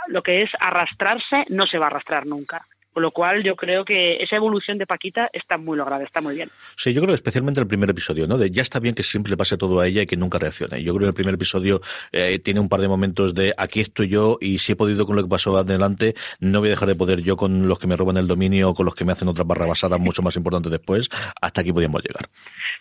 [0.07, 2.67] lo que es arrastrarse no se va a arrastrar nunca.
[2.93, 6.35] Con lo cual yo creo que esa evolución de Paquita está muy lograda, está muy
[6.35, 6.49] bien.
[6.75, 8.37] Sí, yo creo especialmente el primer episodio, ¿no?
[8.37, 10.83] De ya está bien que siempre le pase todo a ella y que nunca reaccione.
[10.83, 14.09] Yo creo que el primer episodio eh, tiene un par de momentos de aquí estoy
[14.09, 16.95] yo y si he podido con lo que pasó adelante, no voy a dejar de
[16.95, 19.27] poder yo con los que me roban el dominio o con los que me hacen
[19.27, 21.09] otras barrabasadas mucho más importantes después.
[21.41, 22.27] Hasta aquí podíamos llegar.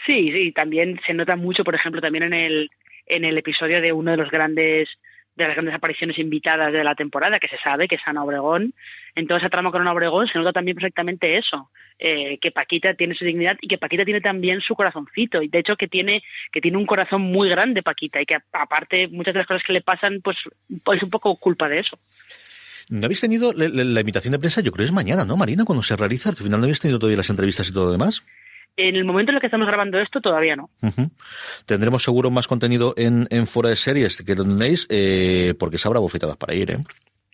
[0.06, 2.70] Sí, sí, también se nota mucho, por ejemplo, también en el,
[3.06, 4.88] en el episodio de uno de los grandes
[5.44, 8.74] de las grandes apariciones invitadas de la temporada, que se sabe que es Ana Obregón.
[9.14, 12.94] En toda esa trama con Ana Obregón se nota también perfectamente eso, eh, que Paquita
[12.94, 15.42] tiene su dignidad y que Paquita tiene también su corazoncito.
[15.42, 16.22] Y de hecho que tiene,
[16.52, 19.72] que tiene un corazón muy grande Paquita y que aparte muchas de las cosas que
[19.72, 20.36] le pasan, pues,
[20.68, 21.98] es un poco culpa de eso.
[22.88, 24.60] ¿No habéis tenido la, invitación de prensa?
[24.62, 25.64] Yo creo que es mañana, ¿no, Marina?
[25.64, 26.30] Cuando se realiza.
[26.30, 28.22] Al final no habéis tenido todavía las entrevistas y todo lo demás.
[28.76, 30.70] En el momento en el que estamos grabando esto, todavía no.
[31.66, 35.88] Tendremos seguro más contenido en, en fuera de series que lo tenéis, eh, porque se
[35.88, 36.78] habrá bofetadas para ir, ¿eh?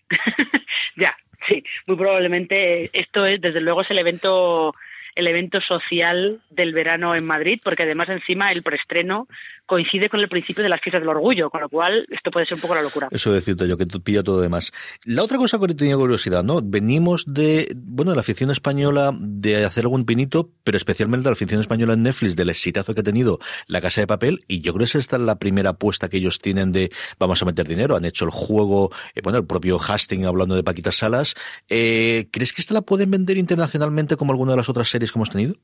[0.97, 1.15] ya,
[1.47, 4.73] sí, muy probablemente esto es, desde luego, es el evento
[5.17, 9.27] el evento social del verano en Madrid, porque además encima el preestreno
[9.65, 12.55] coincide con el principio de las fiestas del orgullo, con lo cual esto puede ser
[12.55, 13.09] un poco la locura.
[13.11, 14.71] Eso decirte yo, que pilla todo demás.
[15.03, 16.61] La otra cosa que tenía curiosidad, ¿no?
[16.63, 21.33] Venimos de, bueno, de la afición española de hacer algún pinito, pero especialmente de la
[21.33, 24.73] afición española en Netflix, del exitazo que ha tenido La Casa de Papel, y yo
[24.73, 27.97] creo que esta es la primera apuesta que ellos tienen de vamos a meter dinero.
[27.97, 31.35] Han hecho el juego, eh, bueno, el propio Hastings hablando de Paquita Salas.
[31.67, 35.19] Eh, ¿Crees que esta la pueden vender internacionalmente como alguna de las otras series que
[35.19, 35.55] hemos tenido?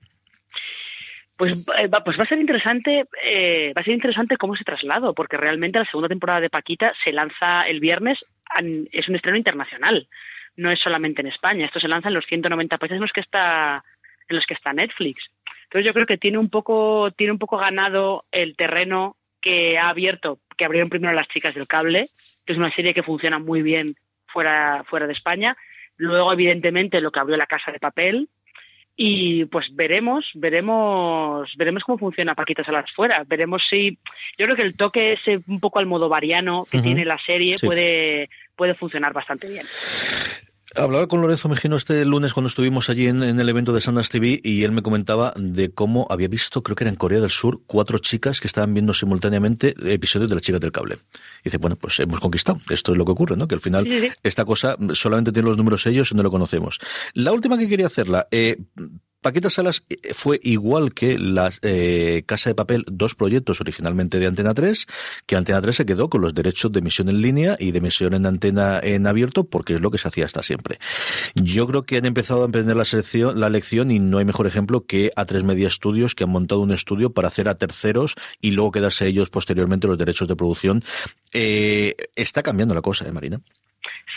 [1.38, 5.14] Pues, eh, pues va a ser interesante, eh, va a ser interesante cómo se traslado,
[5.14, 8.24] porque realmente la segunda temporada de Paquita se lanza el viernes,
[8.92, 10.08] es un estreno internacional,
[10.56, 13.22] no es solamente en España, esto se lanza en los 190 países en los que
[13.22, 13.84] está
[14.30, 15.30] en los que está Netflix.
[15.64, 19.90] Entonces yo creo que tiene un poco tiene un poco ganado el terreno que ha
[19.90, 22.10] abierto, que abrieron primero las chicas del cable,
[22.46, 23.96] que es una serie que funciona muy bien
[24.28, 25.58] fuera fuera de España.
[25.98, 28.30] Luego, evidentemente, lo que abrió la Casa de Papel,
[28.96, 33.98] y pues veremos, veremos, veremos cómo funciona Paquita Salas fuera, veremos si,
[34.38, 37.56] yo creo que el toque ese un poco al modo variano que tiene la serie
[37.62, 39.66] puede, puede funcionar bastante bien.
[40.76, 44.42] Hablaba con Lorenzo Mejino este lunes cuando estuvimos allí en, el evento de Sundance TV
[44.44, 47.62] y él me comentaba de cómo había visto, creo que era en Corea del Sur,
[47.68, 50.96] cuatro chicas que estaban viendo simultáneamente episodios de las chicas del cable.
[51.42, 52.60] Y dice, bueno, pues hemos conquistado.
[52.72, 53.48] Esto es lo que ocurre, ¿no?
[53.48, 53.88] Que al final
[54.24, 56.80] esta cosa solamente tiene los números ellos y no lo conocemos.
[57.14, 58.58] La última que quería hacerla, eh,
[59.24, 64.28] Paquita Salas eh, fue igual que la eh, Casa de Papel, dos proyectos originalmente de
[64.28, 64.86] Antena 3,
[65.26, 68.14] que Antena 3 se quedó con los derechos de emisión en línea y de emisión
[68.14, 70.78] en antena en abierto, porque es lo que se hacía hasta siempre.
[71.34, 74.46] Yo creo que han empezado a emprender la, selección, la lección y no hay mejor
[74.46, 78.52] ejemplo que A3 Media Studios, que han montado un estudio para hacer a terceros y
[78.52, 80.84] luego quedarse ellos posteriormente los derechos de producción.
[81.32, 83.42] Eh, está cambiando la cosa, ¿eh, Marina?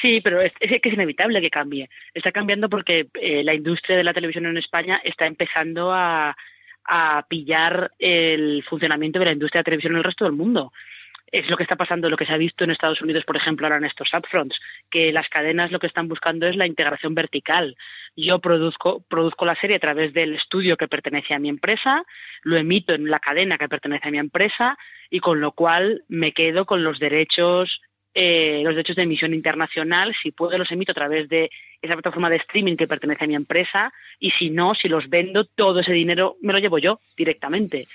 [0.00, 1.88] Sí, pero es, que es inevitable que cambie.
[2.14, 6.36] Está cambiando porque eh, la industria de la televisión en España está empezando a,
[7.28, 10.72] pillar el funcionamiento de la industria de televisión en el resto del mundo.
[11.32, 13.66] Es lo que está pasando, lo que se ha visto en Estados Unidos, por ejemplo,
[13.66, 17.76] ahora en estos upfronts, que las cadenas lo que están buscando es la integración vertical.
[18.14, 22.04] Yo produzco, produzco la serie a través del estudio que pertenece a mi empresa,
[22.42, 24.78] lo emito en la cadena que pertenece a mi empresa
[25.10, 27.80] y con lo cual me quedo con los derechos
[28.18, 31.50] eh, los derechos de emisión internacional, si puedo los emito a través de
[31.82, 35.44] esa plataforma de streaming que pertenece a mi empresa y si no, si los vendo,
[35.44, 37.86] todo ese dinero me lo llevo yo directamente.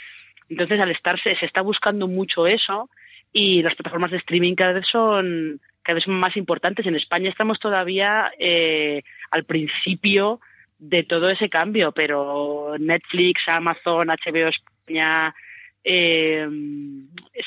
[0.47, 2.91] Entonces, al estarse, se está buscando mucho eso
[3.33, 6.85] y las plataformas de streaming cada vez son cada vez más importantes.
[6.85, 10.39] En España estamos todavía eh, al principio
[10.77, 15.33] de todo ese cambio, pero Netflix, Amazon, HBO España,
[15.83, 16.47] eh,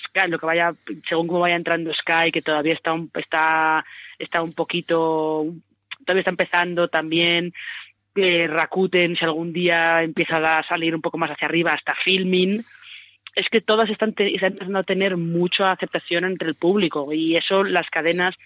[0.07, 0.75] Sky, lo que vaya,
[1.09, 3.85] según cómo vaya entrando Sky, que todavía está un, está,
[4.18, 5.47] está un poquito,
[6.05, 7.53] todavía está empezando también,
[8.16, 12.64] eh, Rakuten, si algún día empieza a salir un poco más hacia arriba, hasta Filming,
[13.35, 17.90] es que todas están, empezando a tener mucha aceptación entre el público y eso las
[17.90, 18.37] cadenas,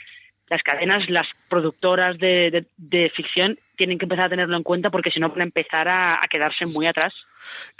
[0.48, 2.66] las cadenas, las productoras de,
[3.14, 6.26] ficción tienen que empezar a tenerlo en cuenta porque si no van a empezar a
[6.30, 7.12] quedarse muy atrás.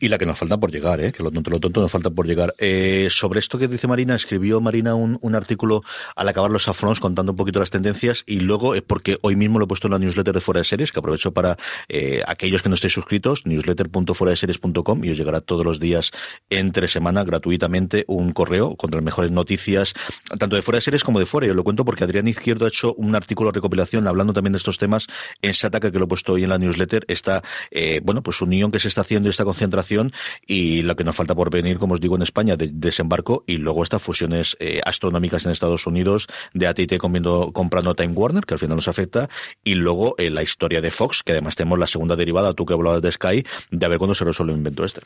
[0.01, 1.13] Y la que nos falta por llegar, ¿eh?
[1.13, 2.55] que lo tonto, lo tonto nos falta por llegar.
[2.59, 5.83] Eh, sobre esto que dice Marina, escribió Marina un, un artículo
[6.17, 9.59] al acabar los afrons contando un poquito las tendencias y luego es porque hoy mismo
[9.59, 11.57] lo he puesto en la newsletter de Fuera de Series, que aprovecho para
[11.89, 16.11] eh, aquellos que no estéis suscritos, newsletter.fueradeseries.com y os llegará todos los días
[16.51, 19.95] entre semana gratuitamente un correo con las mejores noticias,
[20.39, 21.47] tanto de Fuera de Series como de Fuera.
[21.47, 24.59] Yo lo cuento porque Adrián Izquierdo ha hecho un artículo de recopilación hablando también de
[24.59, 25.07] estos temas
[25.43, 27.05] en Sataka, que lo he puesto hoy en la newsletter.
[27.09, 30.13] Está, eh, bueno, pues unión que se está haciendo esta concentración
[30.47, 33.57] y lo que nos falta por venir, como os digo, en España, de desembarco y
[33.57, 38.61] luego estas fusiones eh, astronómicas en Estados Unidos de AT&T comprando Time Warner, que al
[38.61, 39.29] final nos afecta,
[39.65, 42.75] y luego eh, la historia de Fox, que además tenemos la segunda derivada, tú que
[42.75, 45.01] hablabas de Sky, de a ver cuándo se resuelve el invento este.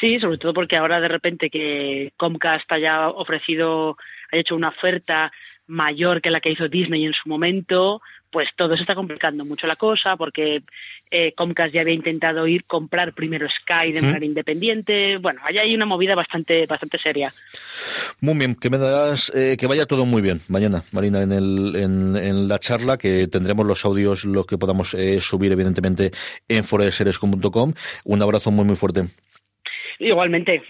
[0.00, 3.96] Sí, sobre todo porque ahora de repente que Comcast haya ofrecido
[4.32, 5.32] haya hecho una oferta
[5.66, 8.00] mayor que la que hizo Disney en su momento,
[8.34, 10.64] pues todo se está complicando mucho la cosa porque
[11.08, 15.18] eh, Comcast ya había intentado ir comprar primero Sky de manera independiente.
[15.18, 17.32] Bueno, allá hay una movida bastante bastante seria.
[18.20, 21.76] Muy bien, que me das eh, que vaya todo muy bien mañana, Marina, en, el,
[21.76, 26.10] en, la charla que tendremos los audios, los que podamos eh, subir evidentemente
[26.48, 27.72] en foreserescom.com.
[28.04, 29.04] Un abrazo muy muy fuerte.
[30.00, 30.60] Igualmente.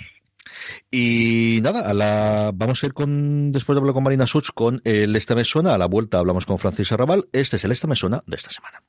[0.91, 4.81] Y nada, a la, vamos a ir con, después de hablar con Marina Such, con
[4.85, 5.75] el Esta Me Suena.
[5.75, 7.29] A la vuelta hablamos con Francis Arrabal.
[7.33, 8.83] Este es el Esta Me Suena de esta semana.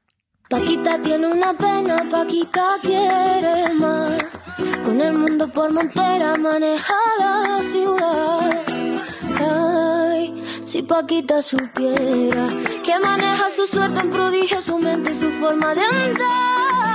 [0.49, 4.23] Paquita tiene una pena, Paquita quiere más.
[4.83, 8.63] Con el mundo por montera maneja la ciudad.
[9.39, 12.47] Ay, si Paquita supiera
[12.83, 16.94] que maneja su suerte en prodigio, su mente y su forma de andar.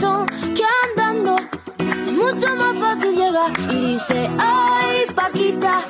[0.00, 1.36] son que andando
[2.12, 3.52] mucho más fácil llegar.
[3.70, 5.84] Y dice, ay, Paquita,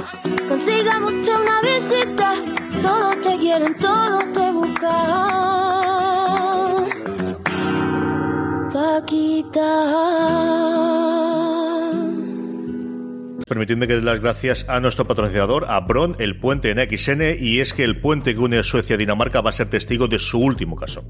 [0.48, 2.34] consiga mucho una visita.
[2.82, 5.26] Todos te quieren, todos te buscan.
[8.72, 9.70] Paquita.
[13.48, 17.60] Permitidme que dé las gracias a nuestro patrocinador, a Bron, el puente en XN, y
[17.60, 20.40] es que el puente que une Suecia a Dinamarca va a ser testigo de su
[20.40, 21.04] último caso.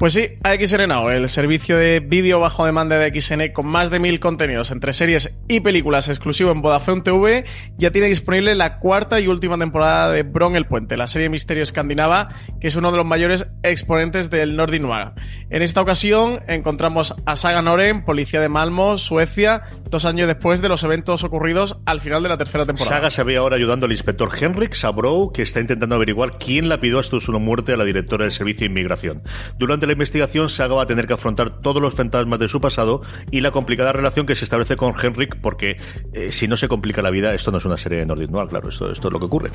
[0.00, 4.00] Pues sí, AXN Now, el servicio de vídeo bajo demanda de XN con más de
[4.00, 7.44] mil contenidos entre series y películas exclusivo en Vodafone TV,
[7.76, 11.62] ya tiene disponible la cuarta y última temporada de Bron el Puente, la serie Misterio
[11.62, 12.30] Escandinava,
[12.62, 15.12] que es uno de los mayores exponentes del Nordic Noir.
[15.50, 20.70] En esta ocasión encontramos a Saga Noren, policía de Malmo, Suecia, dos años después de
[20.70, 22.96] los eventos ocurridos al final de la tercera temporada.
[22.96, 26.80] Saga se ve ahora ayudando al inspector Henrik Sabrow, que está intentando averiguar quién la
[26.80, 29.22] pidió hasta su muerte a la directora del Servicio de Inmigración.
[29.58, 33.02] Durante la investigación, Saga va a tener que afrontar todos los fantasmas de su pasado
[33.32, 35.78] y la complicada relación que se establece con Henrik, porque
[36.12, 38.48] eh, si no se complica la vida, esto no es una serie de Nordic Noir,
[38.48, 39.50] claro, esto, esto es lo que ocurre.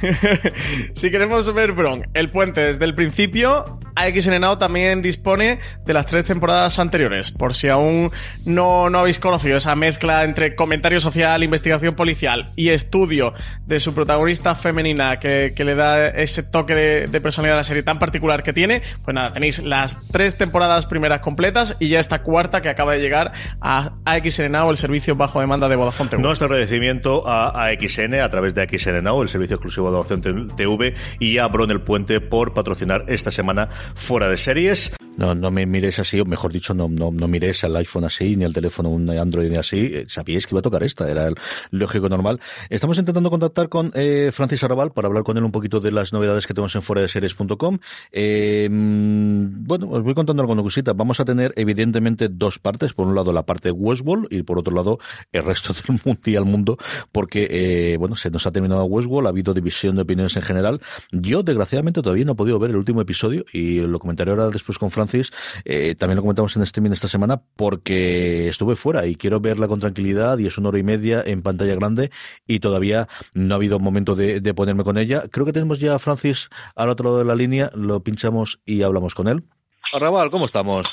[0.94, 6.06] si queremos ver Bron, el puente desde el principio, AXN Now también dispone de las
[6.06, 7.30] tres temporadas anteriores.
[7.30, 8.10] Por si aún
[8.44, 13.34] no, no habéis conocido esa mezcla entre comentario social, investigación policial y estudio
[13.66, 18.00] de su protagonista femenina que, le da ese toque de, personalidad a la serie tan
[18.00, 22.62] particular que tiene, pues nada, tenéis las tres temporadas primeras completas y ya esta cuarta
[22.62, 26.10] que acaba de llegar a AXN Now, el servicio bajo demanda de Vodafone.
[26.18, 31.38] Nuestro agradecimiento a AXN a través de AXN Now, el servicio exclusivo Vodafone TV y
[31.38, 34.92] a Bron el Puente por patrocinar esta semana fuera de series.
[35.16, 38.34] No, no me mires así, o mejor dicho, no, no, no mires el iPhone así,
[38.34, 39.90] ni el teléfono un Android así.
[39.92, 41.34] Eh, sabíais que iba a tocar esta, era el
[41.70, 42.40] lógico normal.
[42.70, 46.14] Estamos intentando contactar con eh, Francis Arrabal para hablar con él un poquito de las
[46.14, 47.78] novedades que tenemos en fuera de series.com.
[48.14, 50.94] Mm, bueno, os voy contando alguna cosita.
[50.94, 52.94] Vamos a tener, evidentemente, dos partes.
[52.94, 54.98] Por un lado, la parte Westworld y por otro lado,
[55.32, 56.78] el resto del mundo y al mundo,
[57.12, 60.80] porque, eh, bueno, se nos ha terminado Westworld, ha habido división de opiniones en general.
[61.10, 64.78] Yo, desgraciadamente, todavía no he podido ver el último episodio y lo comentaré ahora después
[64.78, 65.32] con Francis
[65.64, 69.80] eh, también lo comentamos en streaming esta semana porque estuve fuera y quiero verla con
[69.80, 72.10] tranquilidad y es una hora y media en pantalla grande
[72.46, 75.22] y todavía no ha habido momento de, ponerme con ella.
[75.30, 78.82] Creo que tenemos ya a Francis al otro lado de la línea, lo pinchamos y
[78.82, 79.44] hablamos con él.
[79.92, 80.86] Arrabal, ¿cómo estamos?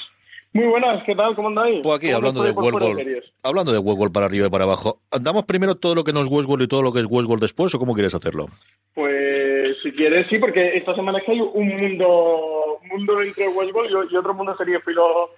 [0.51, 1.35] Muy buenas, ¿qué tal?
[1.35, 1.81] ¿Cómo andáis?
[1.83, 4.99] Pues aquí, hablando de, Westworld, hablando de Westworld para arriba y para abajo.
[5.12, 7.73] ¿Andamos primero todo lo que no es Westworld y todo lo que es Westworld después
[7.75, 8.47] o cómo quieres hacerlo?
[8.95, 14.12] Pues si quieres, sí, porque esta semana es que hay un mundo mundo entre Westworld
[14.12, 15.29] y, otro mundo sería filo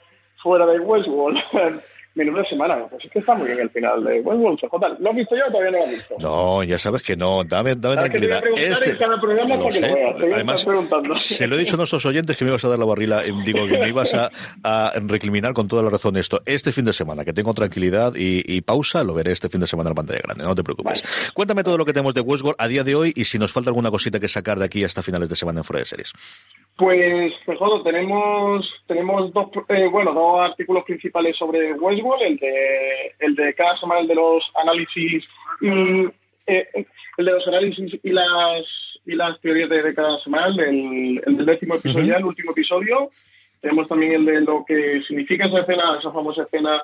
[0.42, 1.40] fuera de Westworld.
[2.16, 2.88] menuda semana.
[2.90, 5.00] Pues es que está muy bien el final de Westworld, CJ.
[5.00, 6.16] ¿Lo has visto ya o todavía no lo has visto?
[6.20, 7.44] No, ya sabes que no.
[7.44, 8.44] Dame, dame tranquilidad.
[8.56, 8.70] Este...
[8.70, 8.98] Lo sé.
[9.08, 10.66] lo Además,
[11.18, 13.32] se lo he dicho a nuestros oyentes que me ibas a dar la barrila, eh,
[13.46, 14.30] digo que me ibas a,
[14.64, 16.42] a recriminar con toda la razón esto.
[16.46, 19.68] Este fin de semana, que tengo tranquilidad y, y pausa, lo veré este fin de
[19.68, 21.04] semana en la pantalla grande, no te preocupes.
[21.34, 23.70] Cuéntame todo lo que tenemos de Westworld a día de hoy y si nos falta
[23.70, 26.14] alguna cosita que sacar de aquí hasta finales de semana en fuera de series.
[26.82, 33.16] Pues, pues bueno, tenemos, tenemos dos, eh, bueno, dos artículos principales sobre Westworld, el de,
[33.20, 35.24] el de cada semana, el de los análisis
[35.62, 36.08] y
[36.48, 36.68] eh,
[37.18, 41.22] el de los análisis y las y las teorías de, de cada semana, el del,
[41.24, 43.12] el del décimo episodio, el último episodio.
[43.62, 46.82] Tenemos también el de lo que significa esa escena, esa famosa escena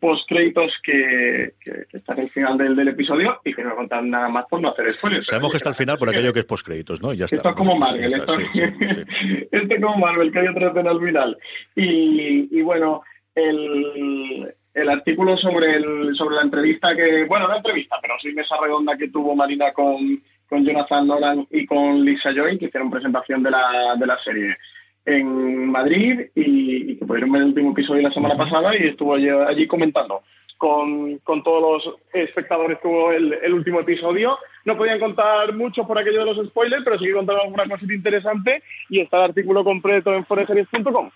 [0.00, 3.74] post créditos que, que, que está en el final del, del episodio y que no
[3.74, 5.26] contar nada más por no hacer spoilers.
[5.26, 7.12] Sabemos que está al final por aquello que es postcréditos, ¿no?
[7.12, 7.36] Y ya está.
[7.36, 9.48] Esto es como Marvel, esto, está, sí, sí, sí.
[9.50, 11.38] esto es como Marvel, que hay otra escena al final.
[11.74, 13.02] Y, y bueno,
[13.34, 18.56] el, el artículo sobre el, sobre la entrevista que, bueno, no entrevista, pero sí mesa
[18.60, 23.42] redonda que tuvo Marina con, con Jonathan Nolan y con Lisa Joy, que hicieron presentación
[23.42, 24.56] de la, de la serie
[25.04, 29.14] en Madrid y, y que pudieron ver el último episodio la semana pasada y estuvo
[29.14, 30.22] allí, allí comentando
[30.58, 34.38] con, con todos los espectadores que hubo el, el último episodio.
[34.64, 37.94] No podían contar mucho por aquello de los spoilers, pero sí que contaron alguna cosita
[37.94, 41.10] interesante y está el artículo completo en foreseries.com.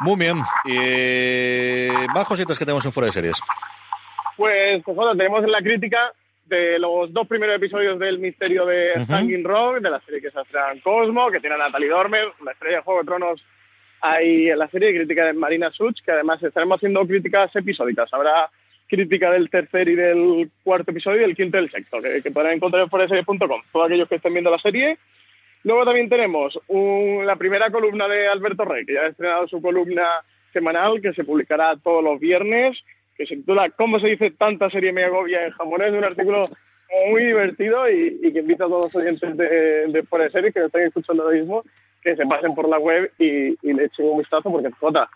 [0.00, 0.38] Muy bien.
[0.68, 3.40] Eh, más cositas que tenemos en fuera de series.
[4.36, 6.12] Pues, pues bueno, tenemos la crítica
[6.48, 8.92] de los dos primeros episodios del misterio de.
[9.08, 12.28] Hanging Rock, de la serie que se estrena en Cosmo, que tiene a Natalie Dormer,
[12.44, 13.44] la estrella de Juego de Tronos
[14.00, 18.12] hay en la serie crítica de Marina Such, que además estaremos haciendo críticas episódicas.
[18.12, 18.50] Habrá
[18.88, 22.30] crítica del tercer y del cuarto episodio y del quinto y del sexto, que, que
[22.30, 24.98] podrán encontrar en foreseries.com, todos aquellos que estén viendo la serie.
[25.64, 29.60] Luego también tenemos un- la primera columna de Alberto Rey, que ya ha estrenado su
[29.60, 30.06] columna
[30.52, 32.78] semanal, que se publicará todos los viernes,
[33.16, 35.92] que se titula ¿Cómo se dice tanta serie me agobia en japonés?
[35.92, 36.48] Un artículo
[37.10, 40.66] muy divertido y, que invita a todos los oyentes de, de Fuera de que nos
[40.66, 41.64] estén escuchando ahora mismo
[42.02, 45.10] que se pasen por la web y, y le echen un vistazo porque jota,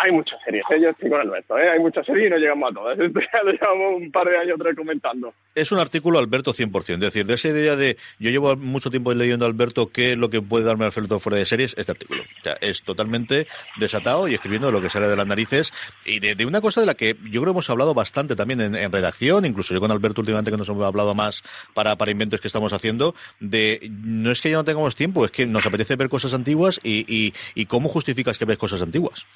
[0.00, 0.80] hay muchas series, ¿eh?
[0.80, 1.70] yo estoy con Alberto, ¿eh?
[1.70, 2.98] hay muchas series y no llegamos a todas.
[3.00, 5.34] Esto ya lo llevamos un par de años comentando.
[5.56, 9.12] Es un artículo Alberto 100%, es decir, de esa idea de yo llevo mucho tiempo
[9.12, 12.22] leyendo a Alberto qué es lo que puede darme Alberto fuera de series, este artículo.
[12.22, 15.72] O sea, es totalmente desatado y escribiendo lo que sale de las narices
[16.04, 18.60] y de, de una cosa de la que yo creo que hemos hablado bastante también
[18.60, 21.42] en, redacción, incluso yo con Alberto últimamente que nos hemos hablado más
[21.74, 25.32] para, para inventos que estamos haciendo, de no es que ya no tengamos tiempo, es
[25.32, 29.26] que nos apetece ver cosas antiguas y, y cómo justificas que ves cosas antiguas.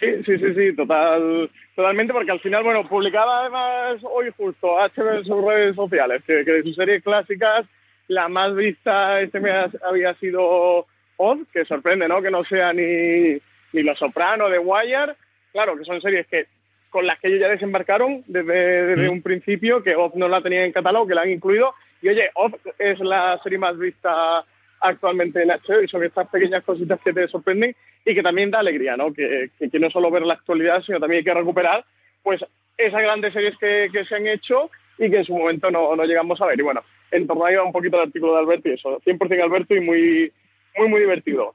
[0.00, 5.12] Sí, sí, sí, sí, total, totalmente, porque al final, bueno, publicaba además hoy justo HBO
[5.12, 7.66] en sus redes sociales, que, que de sus series clásicas,
[8.08, 10.86] la más vista este mes había sido
[11.16, 12.22] Oz, que sorprende, ¿no?
[12.22, 13.38] Que no sea ni,
[13.72, 15.16] ni Los Soprano, de Wire,
[15.52, 16.46] claro, que son series que
[16.88, 20.64] con las que ellos ya desembarcaron desde, desde un principio, que Oz no la tenía
[20.64, 24.44] en catálogo, que la han incluido, y oye, Oz es la serie más vista
[24.80, 27.74] actualmente en HBO y son estas pequeñas cositas que te sorprenden
[28.04, 29.12] y que también da alegría, ¿no?
[29.12, 31.84] Que, que, no solo ver la actualidad, sino también hay que recuperar
[32.22, 32.44] pues
[32.76, 36.04] esas grandes series que, que se han hecho y que en su momento no, no
[36.04, 36.58] llegamos a ver.
[36.58, 39.42] Y bueno, en torno ahí va un poquito el artículo de Alberto y eso, 100%
[39.42, 40.32] Alberto y muy,
[40.76, 41.54] muy, muy divertido.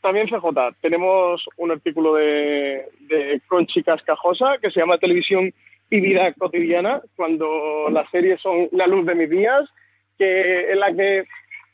[0.00, 0.46] También CJ,
[0.80, 5.52] tenemos un artículo de, de Conchi Cascajosa que se llama Televisión
[5.90, 9.62] y Vida Cotidiana, cuando las series son la luz de mis días,
[10.18, 11.24] que en la que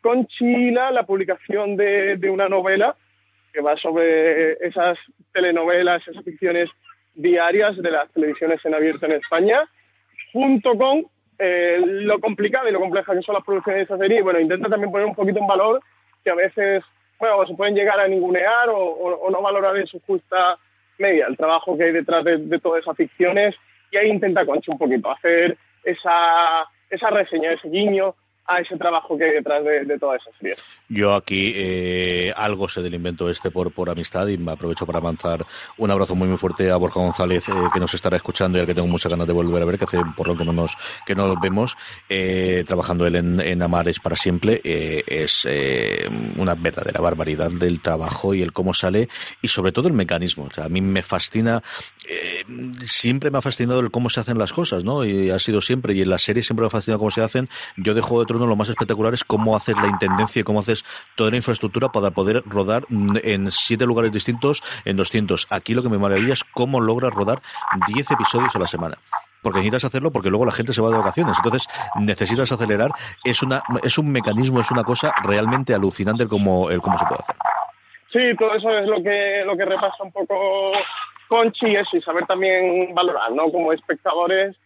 [0.01, 2.96] conchila la publicación de, de una novela
[3.53, 4.98] que va sobre esas
[5.32, 6.68] telenovelas, esas ficciones
[7.14, 9.68] diarias de las televisiones en abierto en España,
[10.32, 11.07] junto con
[11.38, 14.22] eh, lo complicado y lo compleja que son las producciones de esa serie.
[14.22, 15.80] Bueno, intenta también poner un poquito en valor
[16.22, 16.82] que a veces,
[17.18, 20.59] bueno, se pueden llegar a ningunear o no valorar en su justa
[20.98, 23.57] media el trabajo que hay detrás de, de todas esas ficciones.
[23.90, 28.14] Y ahí intenta Concha un poquito hacer esa, esa reseña, ese guiño
[28.51, 30.59] a ese trabajo que hay detrás de, de todas esas series.
[30.88, 34.98] Yo aquí eh, algo sé del invento este por, por amistad y me aprovecho para
[34.98, 35.46] avanzar
[35.78, 38.66] un abrazo muy muy fuerte a Borja González eh, que nos estará escuchando y al
[38.66, 40.76] que tengo muchas ganas de volver a ver, que hace por lo que no nos,
[41.07, 41.76] que no nos vemos,
[42.09, 47.80] eh, trabajando él en, en Amares para siempre, eh, es eh, una verdadera barbaridad del
[47.80, 49.09] trabajo y el cómo sale
[49.42, 50.44] y sobre todo el mecanismo.
[50.44, 51.62] O sea, a mí me fascina,
[52.09, 52.44] eh,
[52.84, 55.05] siempre me ha fascinado el cómo se hacen las cosas, ¿no?
[55.05, 57.48] Y ha sido siempre, y en la serie siempre me ha fascinado cómo se hacen.
[57.76, 60.84] Yo de Juego lo más espectacular es cómo haces la intendencia y cómo haces
[61.16, 65.47] toda la infraestructura para poder rodar en siete lugares distintos en 200.
[65.51, 67.41] Aquí lo que me maravilla es cómo logras rodar
[67.86, 68.99] 10 episodios a la semana
[69.43, 71.36] porque necesitas hacerlo porque luego la gente se va de vacaciones.
[71.36, 71.66] Entonces
[71.99, 72.91] necesitas acelerar.
[73.24, 77.07] Es una es un mecanismo, es una cosa realmente alucinante el cómo, el cómo se
[77.07, 77.36] puede hacer.
[78.12, 80.72] Sí, todo eso es lo que lo que repasa un poco
[81.28, 83.51] Conchi y eso, y saber también valorar, ¿no?
[83.53, 84.57] Como espectadores,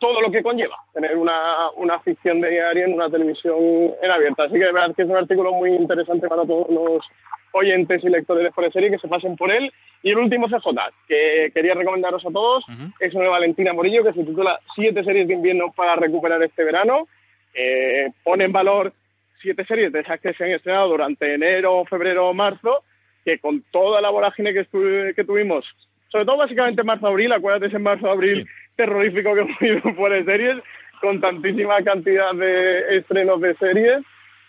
[0.00, 3.56] todo lo que conlleva tener una, una ficción diaria en una televisión
[4.02, 4.44] en abierta.
[4.44, 7.04] Así que de verdad que es un artículo muy interesante para todos los
[7.52, 9.72] oyentes y lectores de Fuera Serie que se pasen por él.
[10.02, 10.68] Y el último CJ,
[11.08, 12.64] que quería recomendaros a todos,
[13.00, 16.64] es una de Valentina Morillo que se titula Siete series de invierno para recuperar este
[16.64, 17.08] verano.
[17.54, 18.92] Eh, pone en valor
[19.40, 22.84] siete series de esas que se han estrenado durante enero, febrero, marzo,
[23.24, 24.66] que con toda la vorágine que,
[25.14, 25.64] que tuvimos,
[26.08, 30.56] sobre todo básicamente marzo-abril, acuérdate ese marzo-abril terrorífico que hemos ido de series,
[31.00, 33.98] con tantísima cantidad de estrenos de series,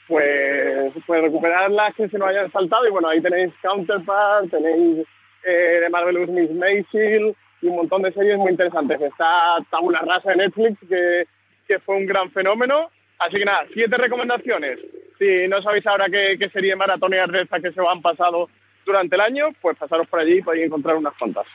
[0.07, 5.05] pues, pues recuperar las que se nos hayan saltado y bueno, ahí tenéis Counterpart, tenéis
[5.43, 9.01] eh, de Marvelous Miss Maisel y un montón de series muy interesantes.
[9.01, 11.27] Está Tabula Rasa de Netflix, que,
[11.67, 12.89] que fue un gran fenómeno.
[13.19, 14.79] Así que nada, siete recomendaciones.
[15.17, 18.49] Si no sabéis ahora qué, qué serie maratonear de estas que se os han pasado
[18.87, 21.45] durante el año, pues pasaros por allí y podéis encontrar unas cuantas.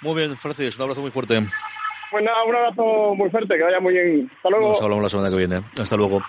[0.00, 1.42] Muy bien, Francis, un abrazo muy fuerte.
[2.10, 4.30] Pues nada, un abrazo muy fuerte, que vaya muy bien.
[4.36, 4.70] Hasta luego.
[4.70, 5.60] Nos hablamos la semana que viene.
[5.78, 6.22] Hasta luego.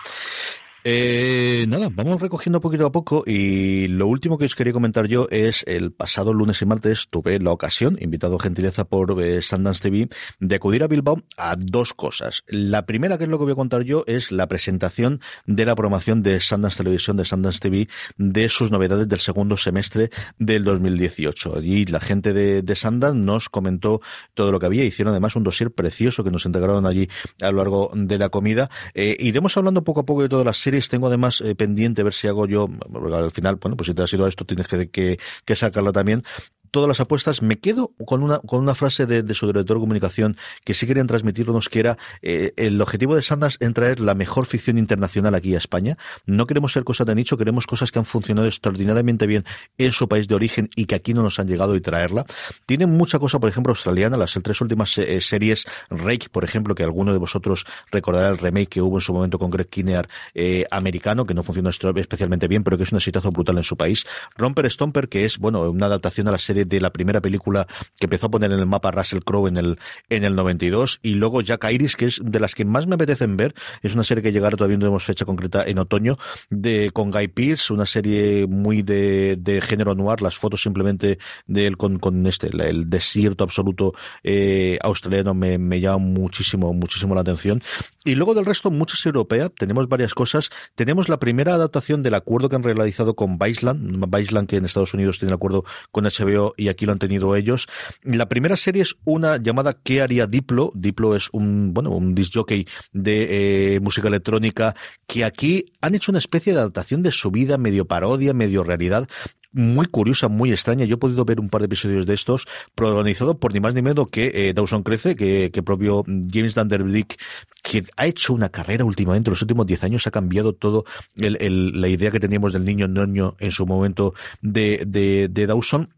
[0.89, 5.27] Eh, nada, vamos recogiendo poquito a poco y lo último que os quería comentar yo
[5.31, 10.07] es el pasado lunes y martes tuve la ocasión, invitado gentileza por eh, Sundance TV,
[10.39, 12.45] de acudir a Bilbao a dos cosas.
[12.47, 15.75] La primera, que es lo que voy a contar yo, es la presentación de la
[15.75, 20.09] programación de Sundance Televisión, de Sundance TV, de sus novedades del segundo semestre
[20.39, 21.63] del 2018.
[21.63, 23.99] Y la gente de, de Sundance nos comentó
[24.33, 24.85] todo lo que había.
[24.85, 27.09] Hicieron además un dossier precioso que nos integraron allí
[27.41, 28.69] a lo largo de la comida.
[28.93, 30.76] Eh, iremos hablando poco a poco de todas las series.
[30.89, 32.69] Tengo además eh, pendiente ver si hago yo,
[33.13, 36.23] al final, bueno, pues si te has ido a esto tienes que, que sacarla también
[36.71, 37.41] todas las apuestas.
[37.41, 41.07] Me quedo con una, con una frase de, su director de comunicación que sí querían
[41.07, 45.55] transmitirnos, que era eh, el objetivo de Sanders en traer la mejor ficción internacional aquí
[45.55, 45.97] a España.
[46.25, 49.45] No queremos ser cosas de nicho, queremos cosas que han funcionado extraordinariamente bien
[49.77, 52.25] en su país de origen y que aquí no nos han llegado y traerla.
[52.65, 56.83] Tienen mucha cosa, por ejemplo, australiana, las tres últimas eh, series, Rake, por ejemplo, que
[56.83, 60.65] alguno de vosotros recordará el remake que hubo en su momento con Greg Kinnear eh,
[60.71, 64.05] americano, que no funcionó especialmente bien, pero que es un exitazo brutal en su país.
[64.37, 67.67] Romper Stomper, que es, bueno, una adaptación a la serie de la primera película
[67.99, 69.79] que empezó a poner en el mapa Russell Crowe en el,
[70.09, 73.37] en el 92, y luego Jack Iris, que es de las que más me apetecen
[73.37, 76.17] ver, es una serie que llegará, todavía no tenemos fecha concreta, en otoño,
[76.49, 81.67] de con Guy Pearce, una serie muy de, de género noir, las fotos simplemente de
[81.67, 83.93] él con, con este, el, desierto absoluto
[84.23, 87.61] eh, australiano me, me llama muchísimo, muchísimo la atención.
[88.07, 90.49] Y luego del resto, muchas europeas, tenemos varias cosas.
[90.75, 94.93] Tenemos la primera adaptación del acuerdo que han realizado con Viceland, Viceland que en Estados
[94.93, 97.67] Unidos tiene el acuerdo con HBO y aquí lo han tenido ellos.
[98.03, 100.71] La primera serie es una llamada ¿Qué haría Diplo?
[100.73, 104.73] Diplo es un, bueno, un disc jockey de eh, música electrónica
[105.05, 109.09] que aquí han hecho una especie de adaptación de su vida, medio parodia, medio realidad,
[109.51, 110.85] muy curiosa, muy extraña.
[110.85, 113.81] Yo he podido ver un par de episodios de estos, protagonizado por ni más ni
[113.81, 117.19] menos que eh, Dawson Crece, que, que propio James Vanderbeek,
[117.63, 120.85] que ha hecho una carrera últimamente, en los últimos 10 años ha cambiado todo
[121.17, 125.47] el, el, la idea que teníamos del niño ñoño en su momento de, de, de
[125.47, 125.89] Dawson.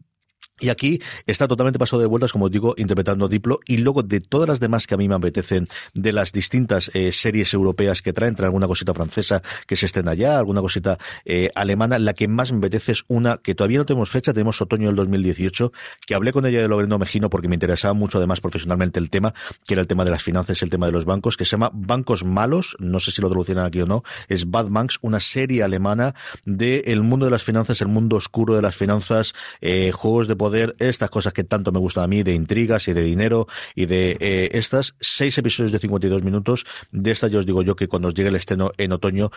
[0.60, 3.60] Y aquí está totalmente pasado de vueltas, como digo, interpretando Diplo.
[3.66, 7.12] Y luego de todas las demás que a mí me apetecen, de las distintas eh,
[7.12, 11.50] series europeas que traen, trae alguna cosita francesa que se estrena ya, alguna cosita eh,
[11.54, 14.88] alemana, la que más me apetece es una que todavía no tenemos fecha, tenemos otoño
[14.88, 15.72] del 2018,
[16.06, 19.34] que hablé con ella de Loreno Mejino porque me interesaba mucho además profesionalmente el tema,
[19.66, 21.70] que era el tema de las finanzas, el tema de los bancos, que se llama
[21.72, 25.62] Bancos Malos, no sé si lo traducirán aquí o no, es Bad Banks, una serie
[25.62, 30.28] alemana de el mundo de las finanzas, el mundo oscuro de las finanzas, eh, juegos
[30.28, 33.46] de poder, estas cosas que tanto me gustan a mí, de intrigas y de dinero
[33.74, 36.64] y de eh, estas seis episodios de 52 minutos.
[36.90, 39.30] De estas yo os digo yo que cuando os llegue el estreno en otoño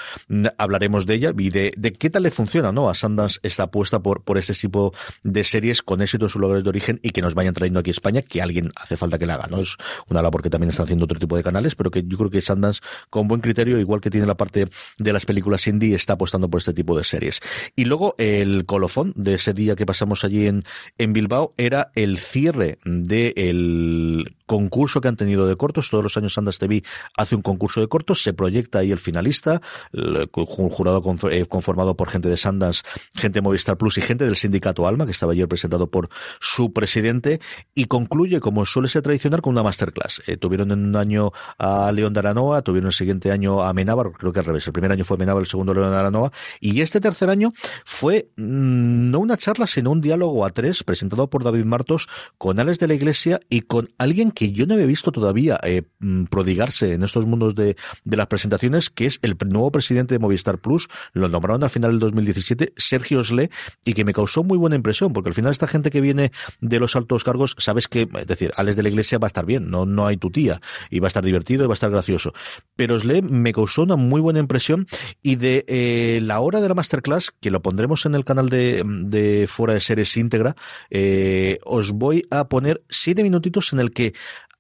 [0.58, 2.90] hablaremos de ella y de, de qué tal le funciona ¿no?
[2.90, 4.94] a Sundance esta apuesta por, por este tipo
[5.24, 7.90] de series con éxito en sus lugares de origen y que nos vayan trayendo aquí
[7.90, 9.48] a España, que alguien hace falta que la haga.
[9.48, 9.60] ¿no?
[9.60, 9.76] Es
[10.10, 12.42] una labor que también están haciendo otro tipo de canales, pero que yo creo que
[12.42, 16.50] Sundance, con buen criterio, igual que tiene la parte de las películas indie, está apostando
[16.50, 17.40] por este tipo de series.
[17.76, 20.64] Y luego el colofón de ese día que pasamos allí en,
[21.04, 25.90] en Bilbao era el cierre del concurso que han tenido de cortos.
[25.90, 26.84] Todos los años Sundance TV
[27.18, 29.62] hace un concurso de cortos, se proyecta ahí el finalista,
[29.94, 32.84] un jurado conformado por gente de Sundance,
[33.16, 36.74] gente de Movistar Plus y gente del sindicato Alma, que estaba ayer presentado por su
[36.74, 37.40] presidente,
[37.76, 40.24] y concluye, como suele ser tradicional, con una masterclass.
[40.28, 44.12] Eh, tuvieron en un año a León de Aranoa, tuvieron el siguiente año a Amenábar,
[44.12, 46.82] creo que al revés, el primer año fue Amenábar, el segundo León de Aranoa, y
[46.82, 47.54] este tercer año
[47.86, 52.60] fue mmm, no una charla, sino un diálogo a tres, presentado por David Martos, con
[52.60, 56.26] Alex de la Iglesia y con alguien que yo no había visto todavía eh, mm,
[56.26, 60.60] prodigarse en estos mundos de, de las presentaciones, que es el nuevo presidente de Movistar
[60.60, 63.50] Plus, lo nombraron al final del 2017, Sergio Sle,
[63.86, 66.32] y que me causó muy buena impresión, porque al final esta gente que viene
[66.62, 69.46] de los altos cargos, sabes que, es decir, Alex de la Iglesia va a estar
[69.46, 71.92] bien, no, no hay tu tía, y va a estar divertido y va a estar
[71.92, 72.34] gracioso.
[72.76, 74.88] Pero Sle me causó una muy buena impresión,
[75.22, 78.84] y de eh, la hora de la masterclass, que lo pondremos en el canal de,
[78.86, 80.56] de Fuera de Series íntegra,
[80.90, 84.14] eh, os voy a poner siete minutitos en el que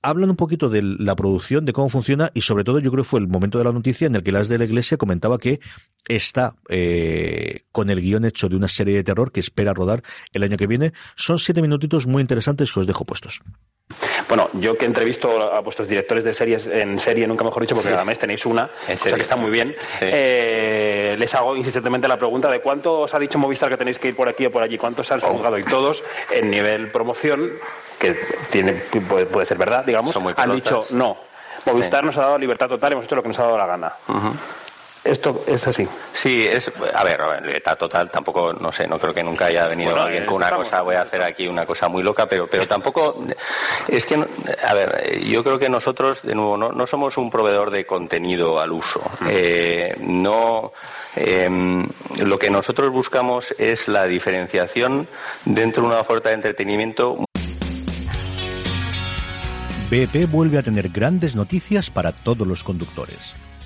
[0.03, 3.09] hablan un poquito de la producción, de cómo funciona y sobre todo yo creo que
[3.09, 5.59] fue el momento de la noticia en el que las de la iglesia comentaba que
[6.07, 10.43] está eh, con el guion hecho de una serie de terror que espera rodar el
[10.43, 10.93] año que viene.
[11.15, 13.41] Son siete minutitos muy interesantes que os dejo puestos.
[14.35, 17.95] Bueno, yo que entrevisto a vuestros directores de series en serie, nunca mejor dicho, porque
[17.95, 18.05] sí.
[18.05, 20.05] mes tenéis una, o sea que está muy bien, sí.
[20.09, 24.07] eh, les hago insistentemente la pregunta de cuánto os ha dicho Movistar que tenéis que
[24.07, 25.59] ir por aquí o por allí, cuántos han juzgado oh.
[25.59, 27.51] y todos en nivel promoción,
[27.99, 28.17] que
[28.49, 28.73] tiene,
[29.07, 31.15] puede, puede ser verdad, digamos, han dicho no.
[31.67, 32.07] Movistar sí.
[32.07, 33.93] nos ha dado libertad total, hemos hecho lo que nos ha dado la gana.
[34.07, 34.33] Uh -huh.
[35.03, 35.87] Esto es así.
[36.13, 36.71] Sí, es.
[36.93, 40.25] A ver, libertad total, tampoco, no sé, no creo que nunca haya venido bueno, alguien
[40.25, 43.21] con una cosa, voy a hacer aquí una cosa muy loca, pero, pero tampoco.
[43.89, 47.69] Es que, a ver, yo creo que nosotros, de nuevo, no, no somos un proveedor
[47.69, 49.01] de contenido al uso.
[49.27, 50.71] Eh, no.
[51.15, 51.49] Eh,
[52.23, 55.07] lo que nosotros buscamos es la diferenciación
[55.43, 57.25] dentro de una oferta de entretenimiento.
[59.89, 63.35] BP vuelve a tener grandes noticias para todos los conductores.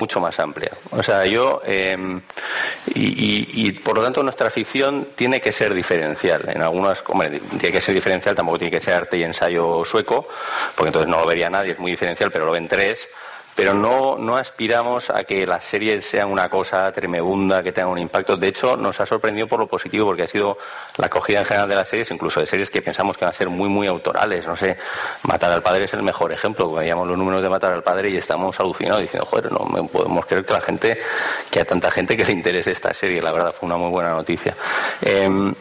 [0.00, 0.72] mucho más amplia.
[0.90, 2.20] O sea, yo eh,
[2.94, 6.48] y, por lo tanto nuestra ficción tiene que ser diferencial.
[6.48, 10.26] En algunas, hombre, tiene que ser diferencial, tampoco tiene que ser arte y ensayo sueco,
[10.74, 13.08] porque entonces no lo vería nadie, es muy diferencial, pero lo ven tres.
[13.60, 18.36] Pero no, aspiramos a que las series sean una cosa tremenda, que tengan un impacto.
[18.38, 20.56] De hecho, nos ha sorprendido por lo positivo, porque ha sido
[20.96, 23.36] la acogida en general de las series, incluso de series que pensamos que van a
[23.36, 24.46] ser muy, muy autorales.
[24.46, 24.78] No sé,
[25.24, 26.72] Matar al Padre es el mejor ejemplo.
[26.72, 30.46] Veíamos los números de Matar al Padre y estamos alucinados diciendo, joder, no podemos creer
[30.46, 30.98] que la gente,
[31.50, 33.20] que haya tanta gente que le interese esta serie.
[33.20, 34.56] La verdad, fue una muy buena noticia.
[35.02, 35.52] Eh,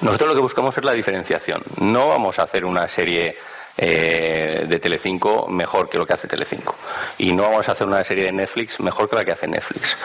[0.00, 1.60] nosotros lo que buscamos es la diferenciación.
[1.80, 3.36] No vamos a hacer una serie
[3.80, 6.74] eh, de Telecinco mejor que lo que hace Telecinco.
[7.16, 9.96] Y no vamos a hacer una serie de Netflix mejor que la que hace Netflix.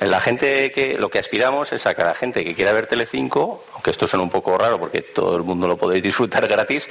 [0.00, 3.64] La gente que lo que aspiramos es a que la gente que quiera ver Telecinco,
[3.74, 6.88] aunque esto suena un poco raro porque todo el mundo lo podéis disfrutar gratis,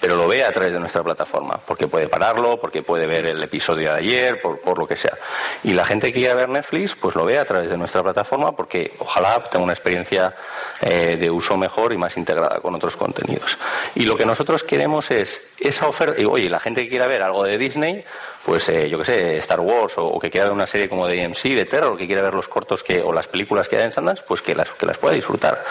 [0.00, 3.42] pero lo vea a través de nuestra plataforma, porque puede pararlo, porque puede ver el
[3.42, 5.16] episodio de ayer, por, por lo que sea.
[5.62, 8.52] Y la gente que quiera ver Netflix, pues lo vea a través de nuestra plataforma,
[8.52, 10.34] porque ojalá tenga una experiencia
[10.80, 13.56] eh, de uso mejor y más integrada con otros contenidos.
[13.94, 15.42] Y lo que nosotros queremos es
[15.76, 18.04] esa oferta, y oye, la gente que quiera ver algo de Disney,
[18.44, 21.24] pues eh, yo que sé, Star Wars, o, que quiera ver una serie como de
[21.24, 23.92] AMC, de terror, que quiera ver los cortos que, o las películas que hay en
[23.92, 25.62] Sundance, pues que las, que las pueda disfrutar.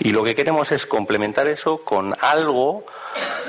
[0.00, 2.84] Y lo que queremos es complementar eso con algo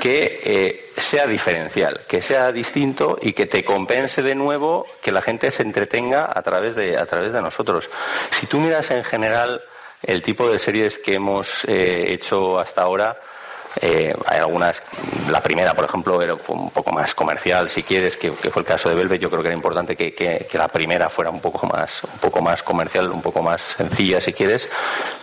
[0.00, 5.22] que eh, sea diferencial, que sea distinto y que te compense de nuevo que la
[5.22, 7.90] gente se entretenga a través de, a través de nosotros.
[8.30, 9.62] Si tú miras en general
[10.02, 13.18] el tipo de series que hemos eh, hecho hasta ahora,
[13.80, 14.82] eh, hay algunas,
[15.30, 18.66] la primera, por ejemplo, era un poco más comercial, si quieres, que, que, fue el
[18.66, 19.20] caso de Velvet.
[19.20, 22.18] Yo creo que era importante que, que, que, la primera fuera un poco más, un
[22.18, 24.68] poco más comercial, un poco más sencilla, si quieres.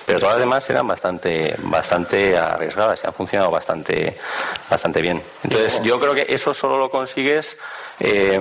[0.06, 4.16] Pero todas las demás eran bastante, bastante arriesgadas y han funcionado bastante,
[4.70, 5.22] bastante bien.
[5.44, 7.58] Entonces, yo creo que eso solo lo consigues
[8.00, 8.40] eh,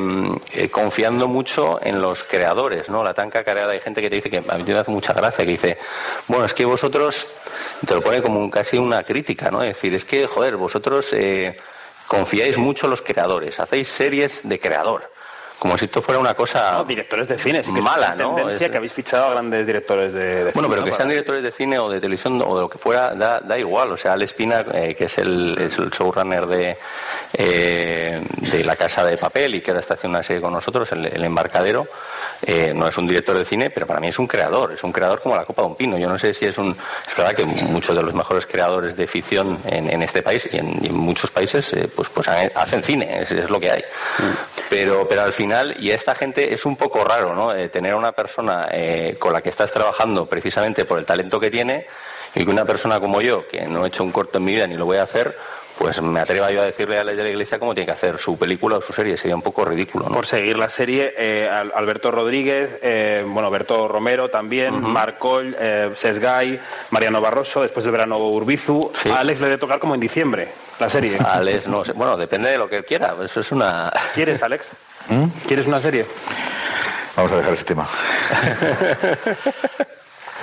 [0.53, 3.03] eh, confiando mucho en los creadores, ¿no?
[3.03, 5.45] La tan cacareada hay gente que te dice que a mí me hace mucha gracia,
[5.45, 5.79] que dice,
[6.27, 7.29] bueno, es que vosotros,
[7.87, 9.63] te lo pone como un, casi una crítica, ¿no?
[9.63, 11.57] Es decir, es que, joder, vosotros eh,
[12.09, 15.14] confiáis mucho en los creadores, hacéis series de creador
[15.65, 18.51] como si esto fuera una cosa no, directores de cine sí que mala, ¿no?
[18.51, 18.59] Es...
[18.59, 20.97] que habéis fichado a grandes directores de, de bueno, cine, pero que ¿no?
[20.99, 23.91] sean directores de cine o de televisión o de lo que fuera da, da igual.
[23.93, 26.77] O sea, Al Espina, eh, que es el, es el showrunner de,
[27.33, 30.93] eh, de La Casa de Papel y que ahora está haciendo una serie con nosotros,
[30.93, 31.87] el, el Embarcadero,
[32.47, 34.73] eh, no es un director de cine, pero para mí es un creador.
[34.73, 35.97] Es un creador como la Copa de un Pino.
[35.97, 36.77] Yo no sé si es un.
[37.09, 40.59] Es verdad que muchos de los mejores creadores de ficción en, en este país y
[40.59, 43.85] en, y en muchos países, pues, pues hacen cine, es, es, lo que hay.
[44.69, 47.55] Pero, pero al final, y a esta gente es un poco raro, ¿no?
[47.55, 51.39] Eh, tener a una persona eh, con la que estás trabajando precisamente por el talento
[51.39, 51.87] que tiene
[52.35, 54.67] y que una persona como yo, que no he hecho un corto en mi vida
[54.67, 55.37] ni lo voy a hacer,
[55.79, 58.19] pues me atreva yo a decirle a la de la iglesia cómo tiene que hacer
[58.19, 59.17] su película o su serie.
[59.17, 60.07] Sería un poco ridículo.
[60.09, 60.15] ¿no?
[60.15, 66.61] Por seguir la serie, eh, Alberto Rodríguez, eh, bueno, Alberto Romero también, Marcol, eh, Sesgay,
[66.91, 68.93] Mariano Barroso, después del verano Urbizu.
[69.13, 70.49] A Alex le debe tocar como en diciembre
[70.79, 71.19] la serie.
[71.19, 71.93] Alex, no sé.
[71.93, 73.17] Bueno, depende de lo que él quiera.
[73.23, 73.93] Eso es una.
[74.15, 74.69] ¿Quieres, Alex?
[75.47, 76.07] ¿Quieres una serie?
[77.17, 77.87] Vamos a dejar ese tema.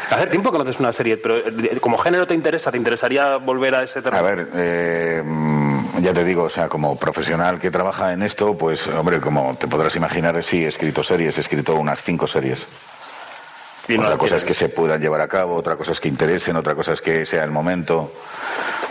[0.09, 3.37] Hace tiempo que no haces una serie, pero eh, como género te interesa, ¿te interesaría
[3.37, 4.17] volver a ese terreno?
[4.17, 5.23] A ver, eh,
[6.01, 9.67] ya te digo, o sea, como profesional que trabaja en esto, pues, hombre, como te
[9.67, 12.67] podrás imaginar, sí, he escrito series, he escrito unas cinco series.
[13.87, 16.57] Y otra cosa es que se puedan llevar a cabo, otra cosa es que interesen,
[16.57, 18.11] otra cosa es que sea el momento,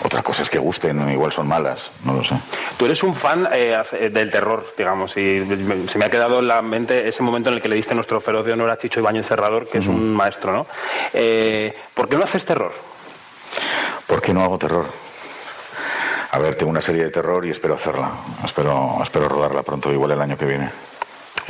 [0.03, 2.35] otra cosa es que gusten, igual son malas, no lo sé.
[2.79, 5.45] Tú eres un fan eh, del terror, digamos, y
[5.87, 8.21] se me ha quedado en la mente ese momento en el que le diste nuestro
[8.21, 10.67] feroz de honor a Chicho Ibañez Cerrador, que es un maestro, ¿no?
[11.13, 12.73] Eh, ¿Por qué no haces terror?
[14.07, 14.87] ¿Por qué no hago terror?
[16.33, 18.11] A ver, tengo una serie de terror y espero hacerla.
[18.45, 20.71] Espero, espero rodarla pronto, igual el año que viene.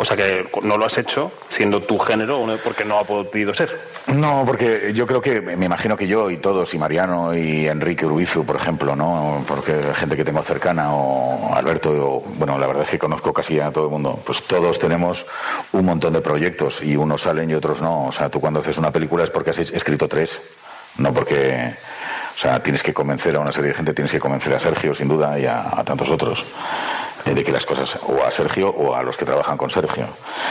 [0.00, 3.78] O sea que no lo has hecho siendo tu género porque no ha podido ser.
[4.06, 8.06] No, porque yo creo que, me imagino que yo y todos, y Mariano y Enrique
[8.06, 9.44] Urbizu, por ejemplo, ¿no?
[9.46, 13.70] Porque gente que tengo cercana, o Alberto, bueno, la verdad es que conozco casi a
[13.70, 15.26] todo el mundo, pues todos tenemos
[15.72, 18.06] un montón de proyectos y unos salen y otros no.
[18.06, 20.40] O sea, tú cuando haces una película es porque has escrito tres,
[20.96, 21.74] no porque...
[22.32, 24.94] O sea, tienes que convencer a una serie de gente, tienes que convencer a Sergio,
[24.94, 26.42] sin duda, y a tantos otros.
[27.26, 30.06] Eh, de que las cosas, o a Sergio o a los que trabajan con Sergio.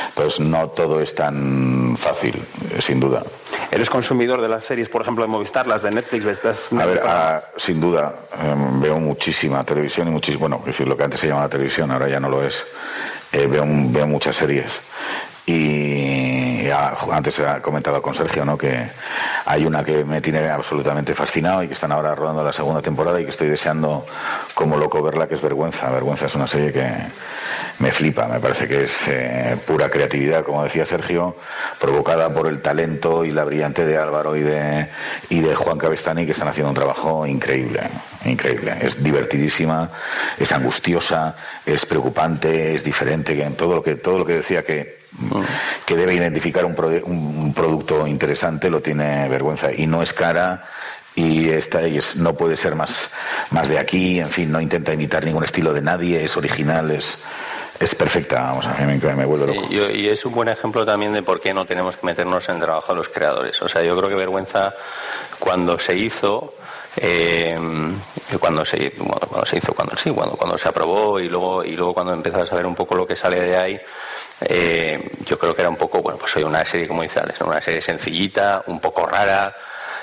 [0.09, 2.35] Entonces, no todo es tan fácil,
[2.71, 3.23] eh, sin duda.
[3.71, 6.25] ¿Eres consumidor de las series, por ejemplo, de Movistar, las de Netflix?
[6.71, 11.03] A ver, ah, sin duda, em, veo muchísima televisión y muchísimo, bueno, decir, lo que
[11.03, 12.65] antes se llamaba televisión, ahora ya no lo es.
[13.31, 14.81] Eh, veo, veo muchas series.
[15.45, 18.57] Y antes ha comentado con Sergio ¿no?
[18.57, 18.89] que
[19.45, 23.19] hay una que me tiene absolutamente fascinado y que están ahora rodando la segunda temporada
[23.19, 24.05] y que estoy deseando
[24.53, 25.89] como loco verla, que es Vergüenza.
[25.89, 26.87] Vergüenza es una serie que
[27.79, 31.35] me flipa, me parece que es eh, pura creatividad, como decía Sergio,
[31.79, 34.87] provocada por el talento y la brillante de Álvaro y de,
[35.29, 37.79] y de Juan Cabestani, que están haciendo un trabajo increíble,
[38.25, 38.75] increíble.
[38.81, 39.89] Es divertidísima,
[40.37, 44.63] es angustiosa, es preocupante, es diferente, que en todo lo que, todo lo que decía
[44.63, 44.99] que
[45.85, 46.75] que debe identificar un,
[47.05, 50.63] un, producto interesante, lo tiene vergüenza y no es cara
[51.15, 53.09] y esta y es, no puede ser más,
[53.51, 57.17] más de aquí, en fin, no intenta imitar ningún estilo de nadie, es original, es,
[57.79, 59.67] es perfecta, vamos, a mí me, me vuelve loco.
[59.69, 62.55] Y, y, es un buen ejemplo también de por qué no tenemos que meternos en
[62.55, 63.61] el trabajo de los creadores.
[63.61, 64.73] O sea, yo creo que Vergüenza,
[65.39, 66.55] cuando se hizo,
[66.97, 67.57] eh,
[68.39, 71.93] cuando se cuando se hizo cuando sí cuando cuando se aprobó y luego y luego
[71.93, 73.79] cuando empezás a ver un poco lo que sale de ahí
[74.41, 77.41] eh, yo creo que era un poco, bueno, pues soy una serie, como dice Alex,
[77.41, 79.53] una serie sencillita, un poco rara,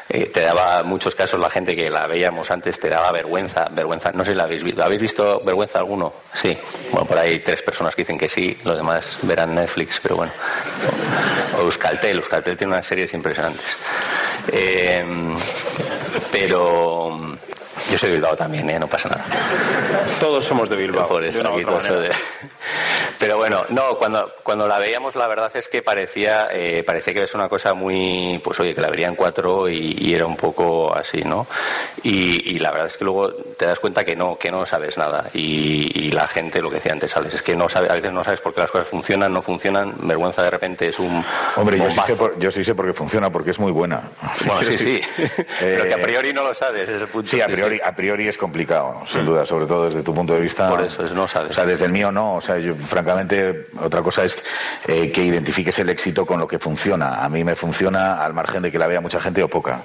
[0.08, 4.12] eh, te daba, muchos casos la gente que la veíamos antes te daba vergüenza, vergüenza,
[4.12, 6.12] no sé si la habéis visto, ¿habéis visto vergüenza alguno?
[6.32, 6.56] Sí,
[6.92, 10.32] bueno, por ahí tres personas que dicen que sí, los demás verán Netflix, pero bueno.
[11.58, 13.76] O Euskaltel, Euskaltel tiene unas series impresionantes.
[14.52, 15.04] Eh,
[16.30, 17.36] pero
[17.90, 18.78] yo soy de Bilbao también, ¿eh?
[18.78, 19.24] no pasa nada.
[20.20, 21.06] Todos somos de Bilbao.
[21.08, 22.10] Por eso, de...
[23.18, 27.22] Pero bueno, no, cuando, cuando la veíamos la verdad es que parecía, eh, parecía que
[27.22, 31.22] es una cosa muy, pues oye, que la verían cuatro y, era un poco así,
[31.22, 31.46] ¿no?
[32.02, 35.26] Y, la verdad es que luego te das cuenta que no, que no sabes nada.
[35.34, 38.24] Y, la gente, lo que decía antes, Alex, es que no sabe, a veces no
[38.24, 41.22] sabes por qué las cosas funcionan, no funcionan, vergüenza de repente es un...
[41.56, 44.02] Hombre, yo sí, sé por, yo sí sé por qué funciona, porque es muy buena.
[44.46, 45.00] Bueno, sí, sí.
[45.60, 47.28] Pero que a priori no lo sabes, ese es el punto.
[47.28, 50.40] Sí, a priori, a priori es complicado, sin duda, sobre todo desde tu punto de
[50.40, 50.68] vista.
[50.68, 51.50] Por eso es, no sabes.
[51.50, 54.38] O sea, desde el mío no, o sea, yo francamente, otra cosa es
[54.86, 57.24] eh, que identifiques el éxito con lo que funciona.
[57.24, 59.80] A mí me funciona al margen de que la vea mucha gente o poca.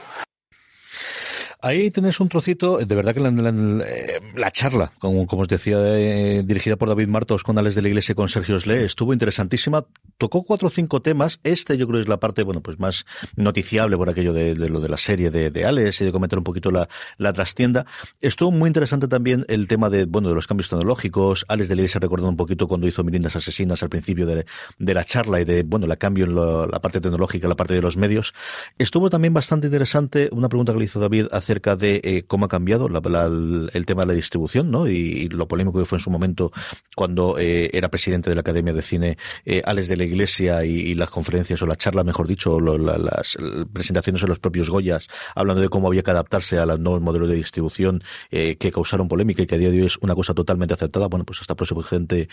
[1.63, 6.89] Ahí tenés un trocito, de verdad que la, charla, como, os decía, eh, dirigida por
[6.89, 9.85] David Martos con Alex de la Iglesia y con Sergio Sle, estuvo interesantísima.
[10.17, 11.39] Tocó cuatro o cinco temas.
[11.43, 13.05] Este yo creo es la parte, bueno, pues más
[13.35, 16.43] noticiable por aquello de, lo de la serie de, de, Alex y de comentar un
[16.43, 17.85] poquito la, la trastienda.
[18.21, 21.45] Estuvo muy interesante también el tema de, bueno, de los cambios tecnológicos.
[21.47, 24.45] Alex de la Iglesia recordando un poquito cuando hizo Mirindas Asesinas al principio de,
[24.79, 27.81] de la charla y de, bueno, la cambio en la parte tecnológica, la parte de
[27.81, 28.33] los medios.
[28.79, 32.45] Estuvo también bastante interesante una pregunta que le hizo David hace acerca de eh, cómo
[32.45, 34.87] ha cambiado el tema de la distribución, ¿no?
[34.87, 36.51] Y, lo polémico que fue en su momento
[36.95, 40.93] cuando eh, era presidente de la Academia de Cine eh, Alex de la Iglesia y,
[40.95, 43.37] las conferencias o la charla, mejor dicho, las
[43.73, 47.27] presentaciones en los propios Goyas, hablando de cómo había que adaptarse a los nuevos modelos
[47.27, 50.73] de distribución que causaron polémica y que a día de hoy es una cosa totalmente
[50.73, 51.07] aceptada.
[51.07, 52.27] Bueno, pues hasta próximo gente,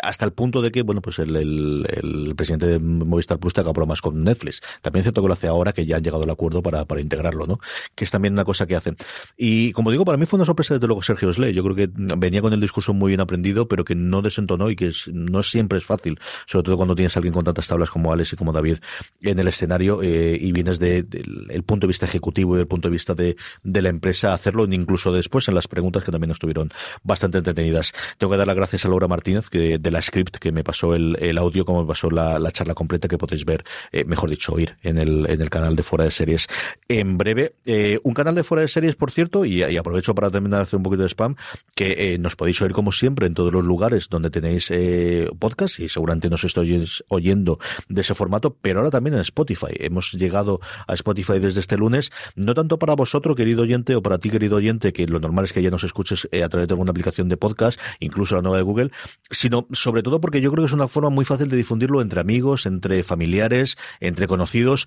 [0.00, 3.72] hasta el punto de que, bueno, pues el, el, presidente de Movistar Plus te haga
[3.72, 4.60] bromas con Netflix.
[4.80, 7.00] También es cierto que lo hace ahora que ya han llegado al acuerdo para, para
[7.00, 7.58] integrarlo, ¿no?
[7.94, 8.96] Que es también una cosa que hacen.
[9.36, 11.52] Y como digo, para mí fue una sorpresa desde luego Sergio Slay.
[11.52, 14.76] Yo creo que venía con el discurso muy bien aprendido, pero que no desentonó y
[14.76, 18.10] que no siempre es fácil, sobre todo cuando tienes a alguien con tantas tablas como
[18.10, 18.78] Alex y como David
[19.20, 22.88] en el escenario eh, y vienes del de, punto de vista ejecutivo y del punto
[22.88, 26.70] de vista de, la empresa, hacerlo incluso después en las preguntas que también estuvieron
[27.02, 27.92] bastante entretenidas.
[28.16, 30.94] Tengo que dar las gracias a Laura Martínez que, de la script que me pasó
[30.94, 34.30] el, el audio, como me pasó la, la, charla completa que podéis ver, eh, mejor
[34.30, 36.48] dicho, oír en el, en el canal de Fuera de Series
[36.88, 37.54] en breve.
[37.66, 40.76] Eh, un canal de Fuera de Series, por cierto, y, aprovecho para terminar de hacer
[40.76, 41.36] un poquito de spam,
[41.74, 45.80] que eh, nos podéis oír como siempre en todos los lugares donde tenéis eh, podcast
[45.80, 47.58] y seguramente nos estáis oyendo
[47.88, 49.68] de ese formato, pero ahora también en Spotify.
[49.78, 54.18] Hemos llegado a Spotify desde este lunes, no tanto para vosotros, querido oyente, o para
[54.18, 56.90] ti, querido oyente, que lo normal es que ya nos escuches a través de alguna
[56.90, 58.90] aplicación de podcast, incluso la nueva de Google,
[59.30, 62.20] sino sobre todo porque yo creo que es una forma muy fácil de difundirlo entre
[62.20, 64.86] amigos, entre familiares, entre conocidos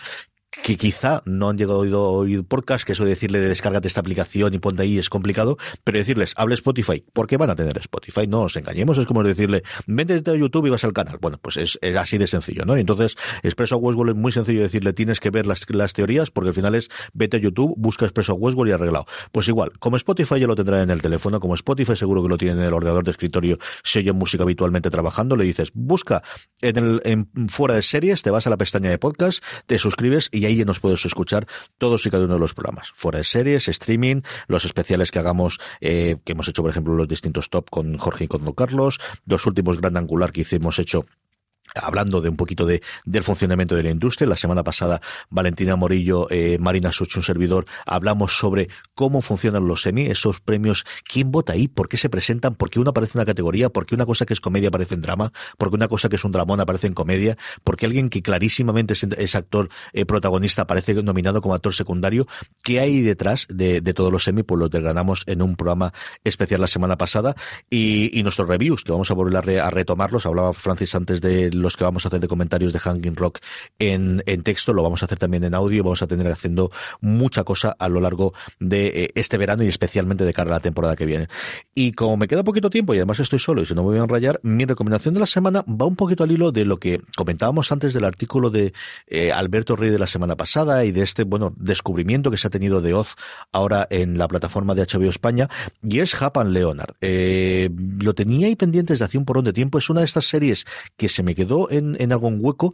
[0.52, 4.02] que quizá no han llegado a oír podcast, que eso de decirle de descárgate esta
[4.02, 8.28] aplicación y ponte ahí es complicado, pero decirles, hable Spotify, porque van a tener Spotify,
[8.28, 11.20] no nos engañemos, es como decirle, vente a YouTube y vas al canal.
[11.22, 12.76] Bueno, pues es, así de sencillo, ¿no?
[12.76, 16.54] entonces, Expreso Westworld es muy sencillo decirle, tienes que ver las, las teorías, porque al
[16.54, 19.06] final es, vete a YouTube, busca Expreso Westworld y arreglado.
[19.32, 22.38] Pues igual, como Spotify ya lo tendrá en el teléfono, como Spotify seguro que lo
[22.38, 26.24] tiene en el ordenador de escritorio, si oye música habitualmente trabajando, le dices, busca
[26.62, 30.30] en el, en, fuera de series, te vas a la pestaña de podcast, te suscribes
[30.32, 31.46] y ahí nos puedes escuchar
[31.78, 32.92] todos y cada uno de los programas.
[32.94, 37.08] Fuera de series, streaming, los especiales que hagamos, eh, que hemos hecho, por ejemplo, los
[37.08, 41.06] distintos top con Jorge y con Don Carlos, los últimos Gran Angular que hicimos hecho
[41.76, 44.28] hablando de un poquito de, del funcionamiento de la industria.
[44.28, 49.84] La semana pasada, Valentina Morillo, eh, Marina Such, un servidor, hablamos sobre cómo funcionan los
[49.84, 53.20] semi, esos premios, quién vota ahí, por qué se presentan, por qué una aparece en
[53.20, 55.88] una categoría, por qué una cosa que es comedia aparece en drama, por qué una
[55.88, 59.70] cosa que es un dramón aparece en comedia, por qué alguien que clarísimamente es, actor
[59.94, 62.28] eh, protagonista aparece nominado como actor secundario,
[62.64, 65.94] qué hay detrás de, de todos los semi, pues lo desgranamos en un programa
[66.24, 67.36] especial la semana pasada.
[67.70, 71.50] Y, y nuestros reviews, que vamos a volver a, a retomarlos, hablaba Francis antes de
[71.62, 73.40] los que vamos a hacer de comentarios de Hanging Rock
[73.80, 77.44] en, en texto, lo vamos a hacer también en audio, vamos a tener haciendo mucha
[77.44, 80.96] cosa a lo largo de eh, este verano y especialmente de cara a la temporada
[80.96, 81.28] que viene.
[81.74, 84.00] Y como me queda poquito tiempo y además estoy solo y si no me voy
[84.00, 87.02] a enrayar, mi recomendación de la semana va un poquito al hilo de lo que
[87.16, 88.74] comentábamos antes del artículo de
[89.08, 92.50] eh, Alberto Rey de la semana pasada y de este, bueno, descubrimiento que se ha
[92.50, 93.16] tenido de Oz
[93.52, 95.50] ahora en la plataforma de HBO España
[95.84, 96.96] y es Japan Leonard.
[97.02, 100.26] Eh, lo tenía ahí pendiente desde hace un porón de tiempo, es una de estas
[100.26, 100.66] series
[100.98, 102.74] que se me quedó en, en algún hueco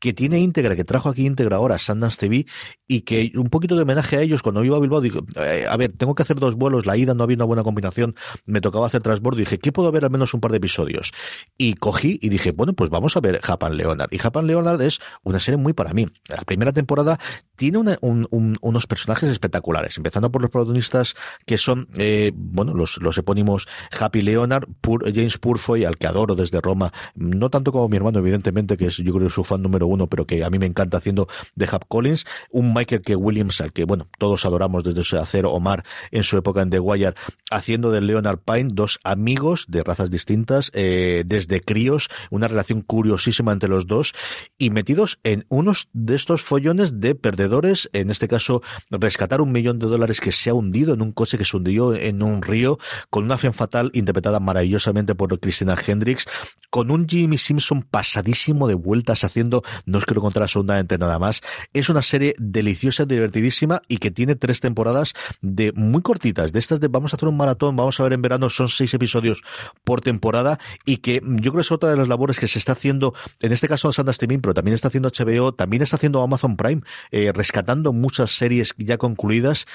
[0.00, 2.46] que tiene íntegra, que trajo aquí íntegra ahora Sundance TV
[2.86, 5.76] y que un poquito de homenaje a ellos cuando iba a Bilbao digo, eh, a
[5.76, 8.14] ver, tengo que hacer dos vuelos, la ida no había una buena combinación,
[8.46, 11.12] me tocaba hacer transbordo y dije, ¿qué puedo ver al menos un par de episodios?
[11.56, 14.12] Y cogí y dije, bueno, pues vamos a ver Japan Leonard.
[14.12, 16.06] Y Japan Leonard es una serie muy para mí.
[16.28, 17.18] La primera temporada
[17.56, 23.66] tiene unos personajes espectaculares, empezando por los protagonistas que son, eh, bueno, los, los epónimos
[23.98, 24.68] Happy Leonard,
[25.14, 28.98] James Purfoy, al que adoro desde Roma, no tanto como mi hermano, evidentemente, que es
[28.98, 31.84] yo creo su fan número uno, pero que a mí me encanta haciendo de Hap
[31.88, 33.16] Collins, un Michael K.
[33.16, 37.14] Williams, al que, bueno, todos adoramos desde hacer Omar en su época en The Wire,
[37.50, 43.52] haciendo de Leonard Pine dos amigos de razas distintas, eh, desde críos, una relación curiosísima
[43.52, 44.12] entre los dos,
[44.58, 49.78] y metidos en unos de estos follones de perdedores, en este caso, rescatar un millón
[49.78, 52.78] de dólares que se ha hundido en un coche que se hundió en un río,
[53.10, 56.26] con una fe fatal interpretada maravillosamente por Christina Hendricks,
[56.70, 61.18] con un Jimmy Simpson pasadísimo de vueltas haciendo no es que lo contara absolutamente nada
[61.18, 61.42] más.
[61.72, 66.80] Es una serie deliciosa, divertidísima y que tiene tres temporadas de muy cortitas, de estas
[66.80, 69.42] de vamos a hacer un maratón, vamos a ver en verano, son seis episodios
[69.84, 72.72] por temporada y que yo creo que es otra de las labores que se está
[72.72, 76.56] haciendo, en este caso en Streaming, pero también está haciendo HBO, también está haciendo Amazon
[76.56, 79.66] Prime, eh, rescatando muchas series ya concluidas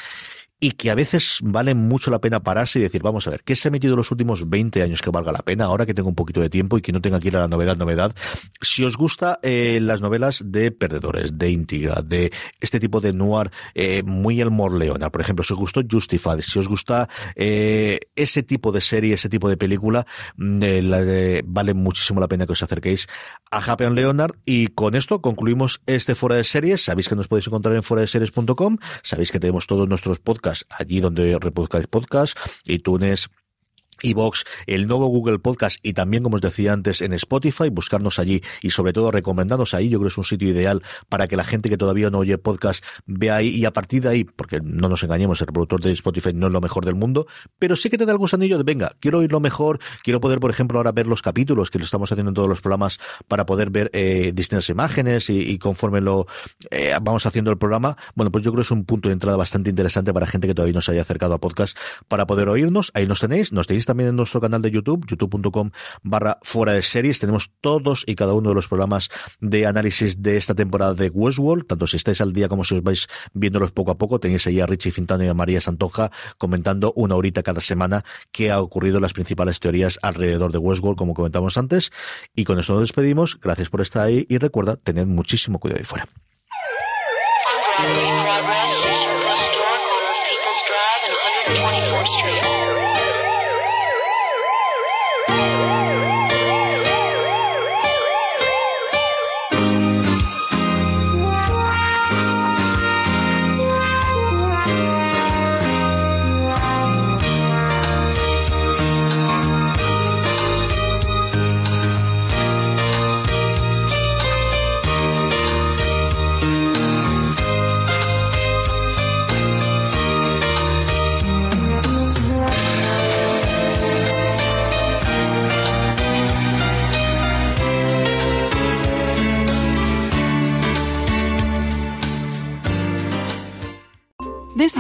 [0.64, 3.54] y que a veces vale mucho la pena pararse y decir, vamos a ver, ¿qué
[3.54, 5.66] se ha metido los últimos 20 años que valga la pena?
[5.66, 7.50] Ahora que tengo un poquito de tiempo y que no tenga que ir a la
[7.50, 8.16] novedad, novedad.
[8.62, 13.52] Si os gusta eh, las novelas de perdedores, de Intigra, de este tipo de noir
[13.76, 18.42] eh, muy el Morleona, por ejemplo, si os gustó Justified, si os gusta eh, ese
[18.42, 20.08] tipo de serie, ese tipo de película,
[20.38, 20.62] mm,
[21.44, 23.10] vale muchísimo la pena que os acerquéis
[23.52, 26.86] a Happy Leonard y con esto concluimos este Fuera de Series.
[26.86, 30.53] Sabéis que nos podéis encontrar en fuera de series.com, sabéis que tenemos todos nuestros podcasts
[30.70, 33.30] Allí donde reproduzcáis podcast, iTunes,
[34.02, 38.42] iVox, el nuevo Google Podcast y también, como os decía antes, en Spotify, buscarnos allí
[38.62, 39.90] y sobre todo recomendados ahí.
[39.90, 42.38] Yo creo que es un sitio ideal para que la gente que todavía no oye
[42.38, 45.92] podcast vea ahí y a partir de ahí, porque no nos engañemos, el reproductor de
[45.92, 47.28] Spotify no es lo mejor del mundo,
[47.60, 50.50] pero sí que te da el gusanillo de, venga, quiero oírlo mejor, quiero poder, por
[50.50, 53.70] ejemplo, ahora ver los capítulos, que lo estamos haciendo en todos los programas para poder
[53.70, 56.28] ver eh, distintas imágenes y, conforme lo
[56.72, 59.38] eh, vamos haciendo el programa, bueno, pues yo creo que es un punto de entrada
[59.38, 61.78] bastante interesante para gente que todavía no se haya acercado a podcast
[62.08, 62.92] para poder oírnos.
[62.94, 65.72] Ahí nos tenéis, nos tenéis también en nuestro canal de YouTube, youtube.com
[66.02, 67.20] barra fuera de series.
[67.20, 69.10] Tenemos todos y cada uno de los programas
[69.40, 72.84] de análisis de esta temporada de Westworld, tanto si estáis al día como si os
[72.84, 74.20] vais viéndolos poco a poco.
[74.20, 78.52] Tenéis ahí a Richie Fintano y a María Santonja comentando una horita cada semana qué
[78.52, 81.92] ha ocurrido las principales teorías alrededor de Westworld, como comentamos antes.
[82.36, 83.40] Y con esto nos despedimos.
[83.42, 86.08] Gracias por estar ahí y recuerda, tened muchísimo cuidado ahí fuera.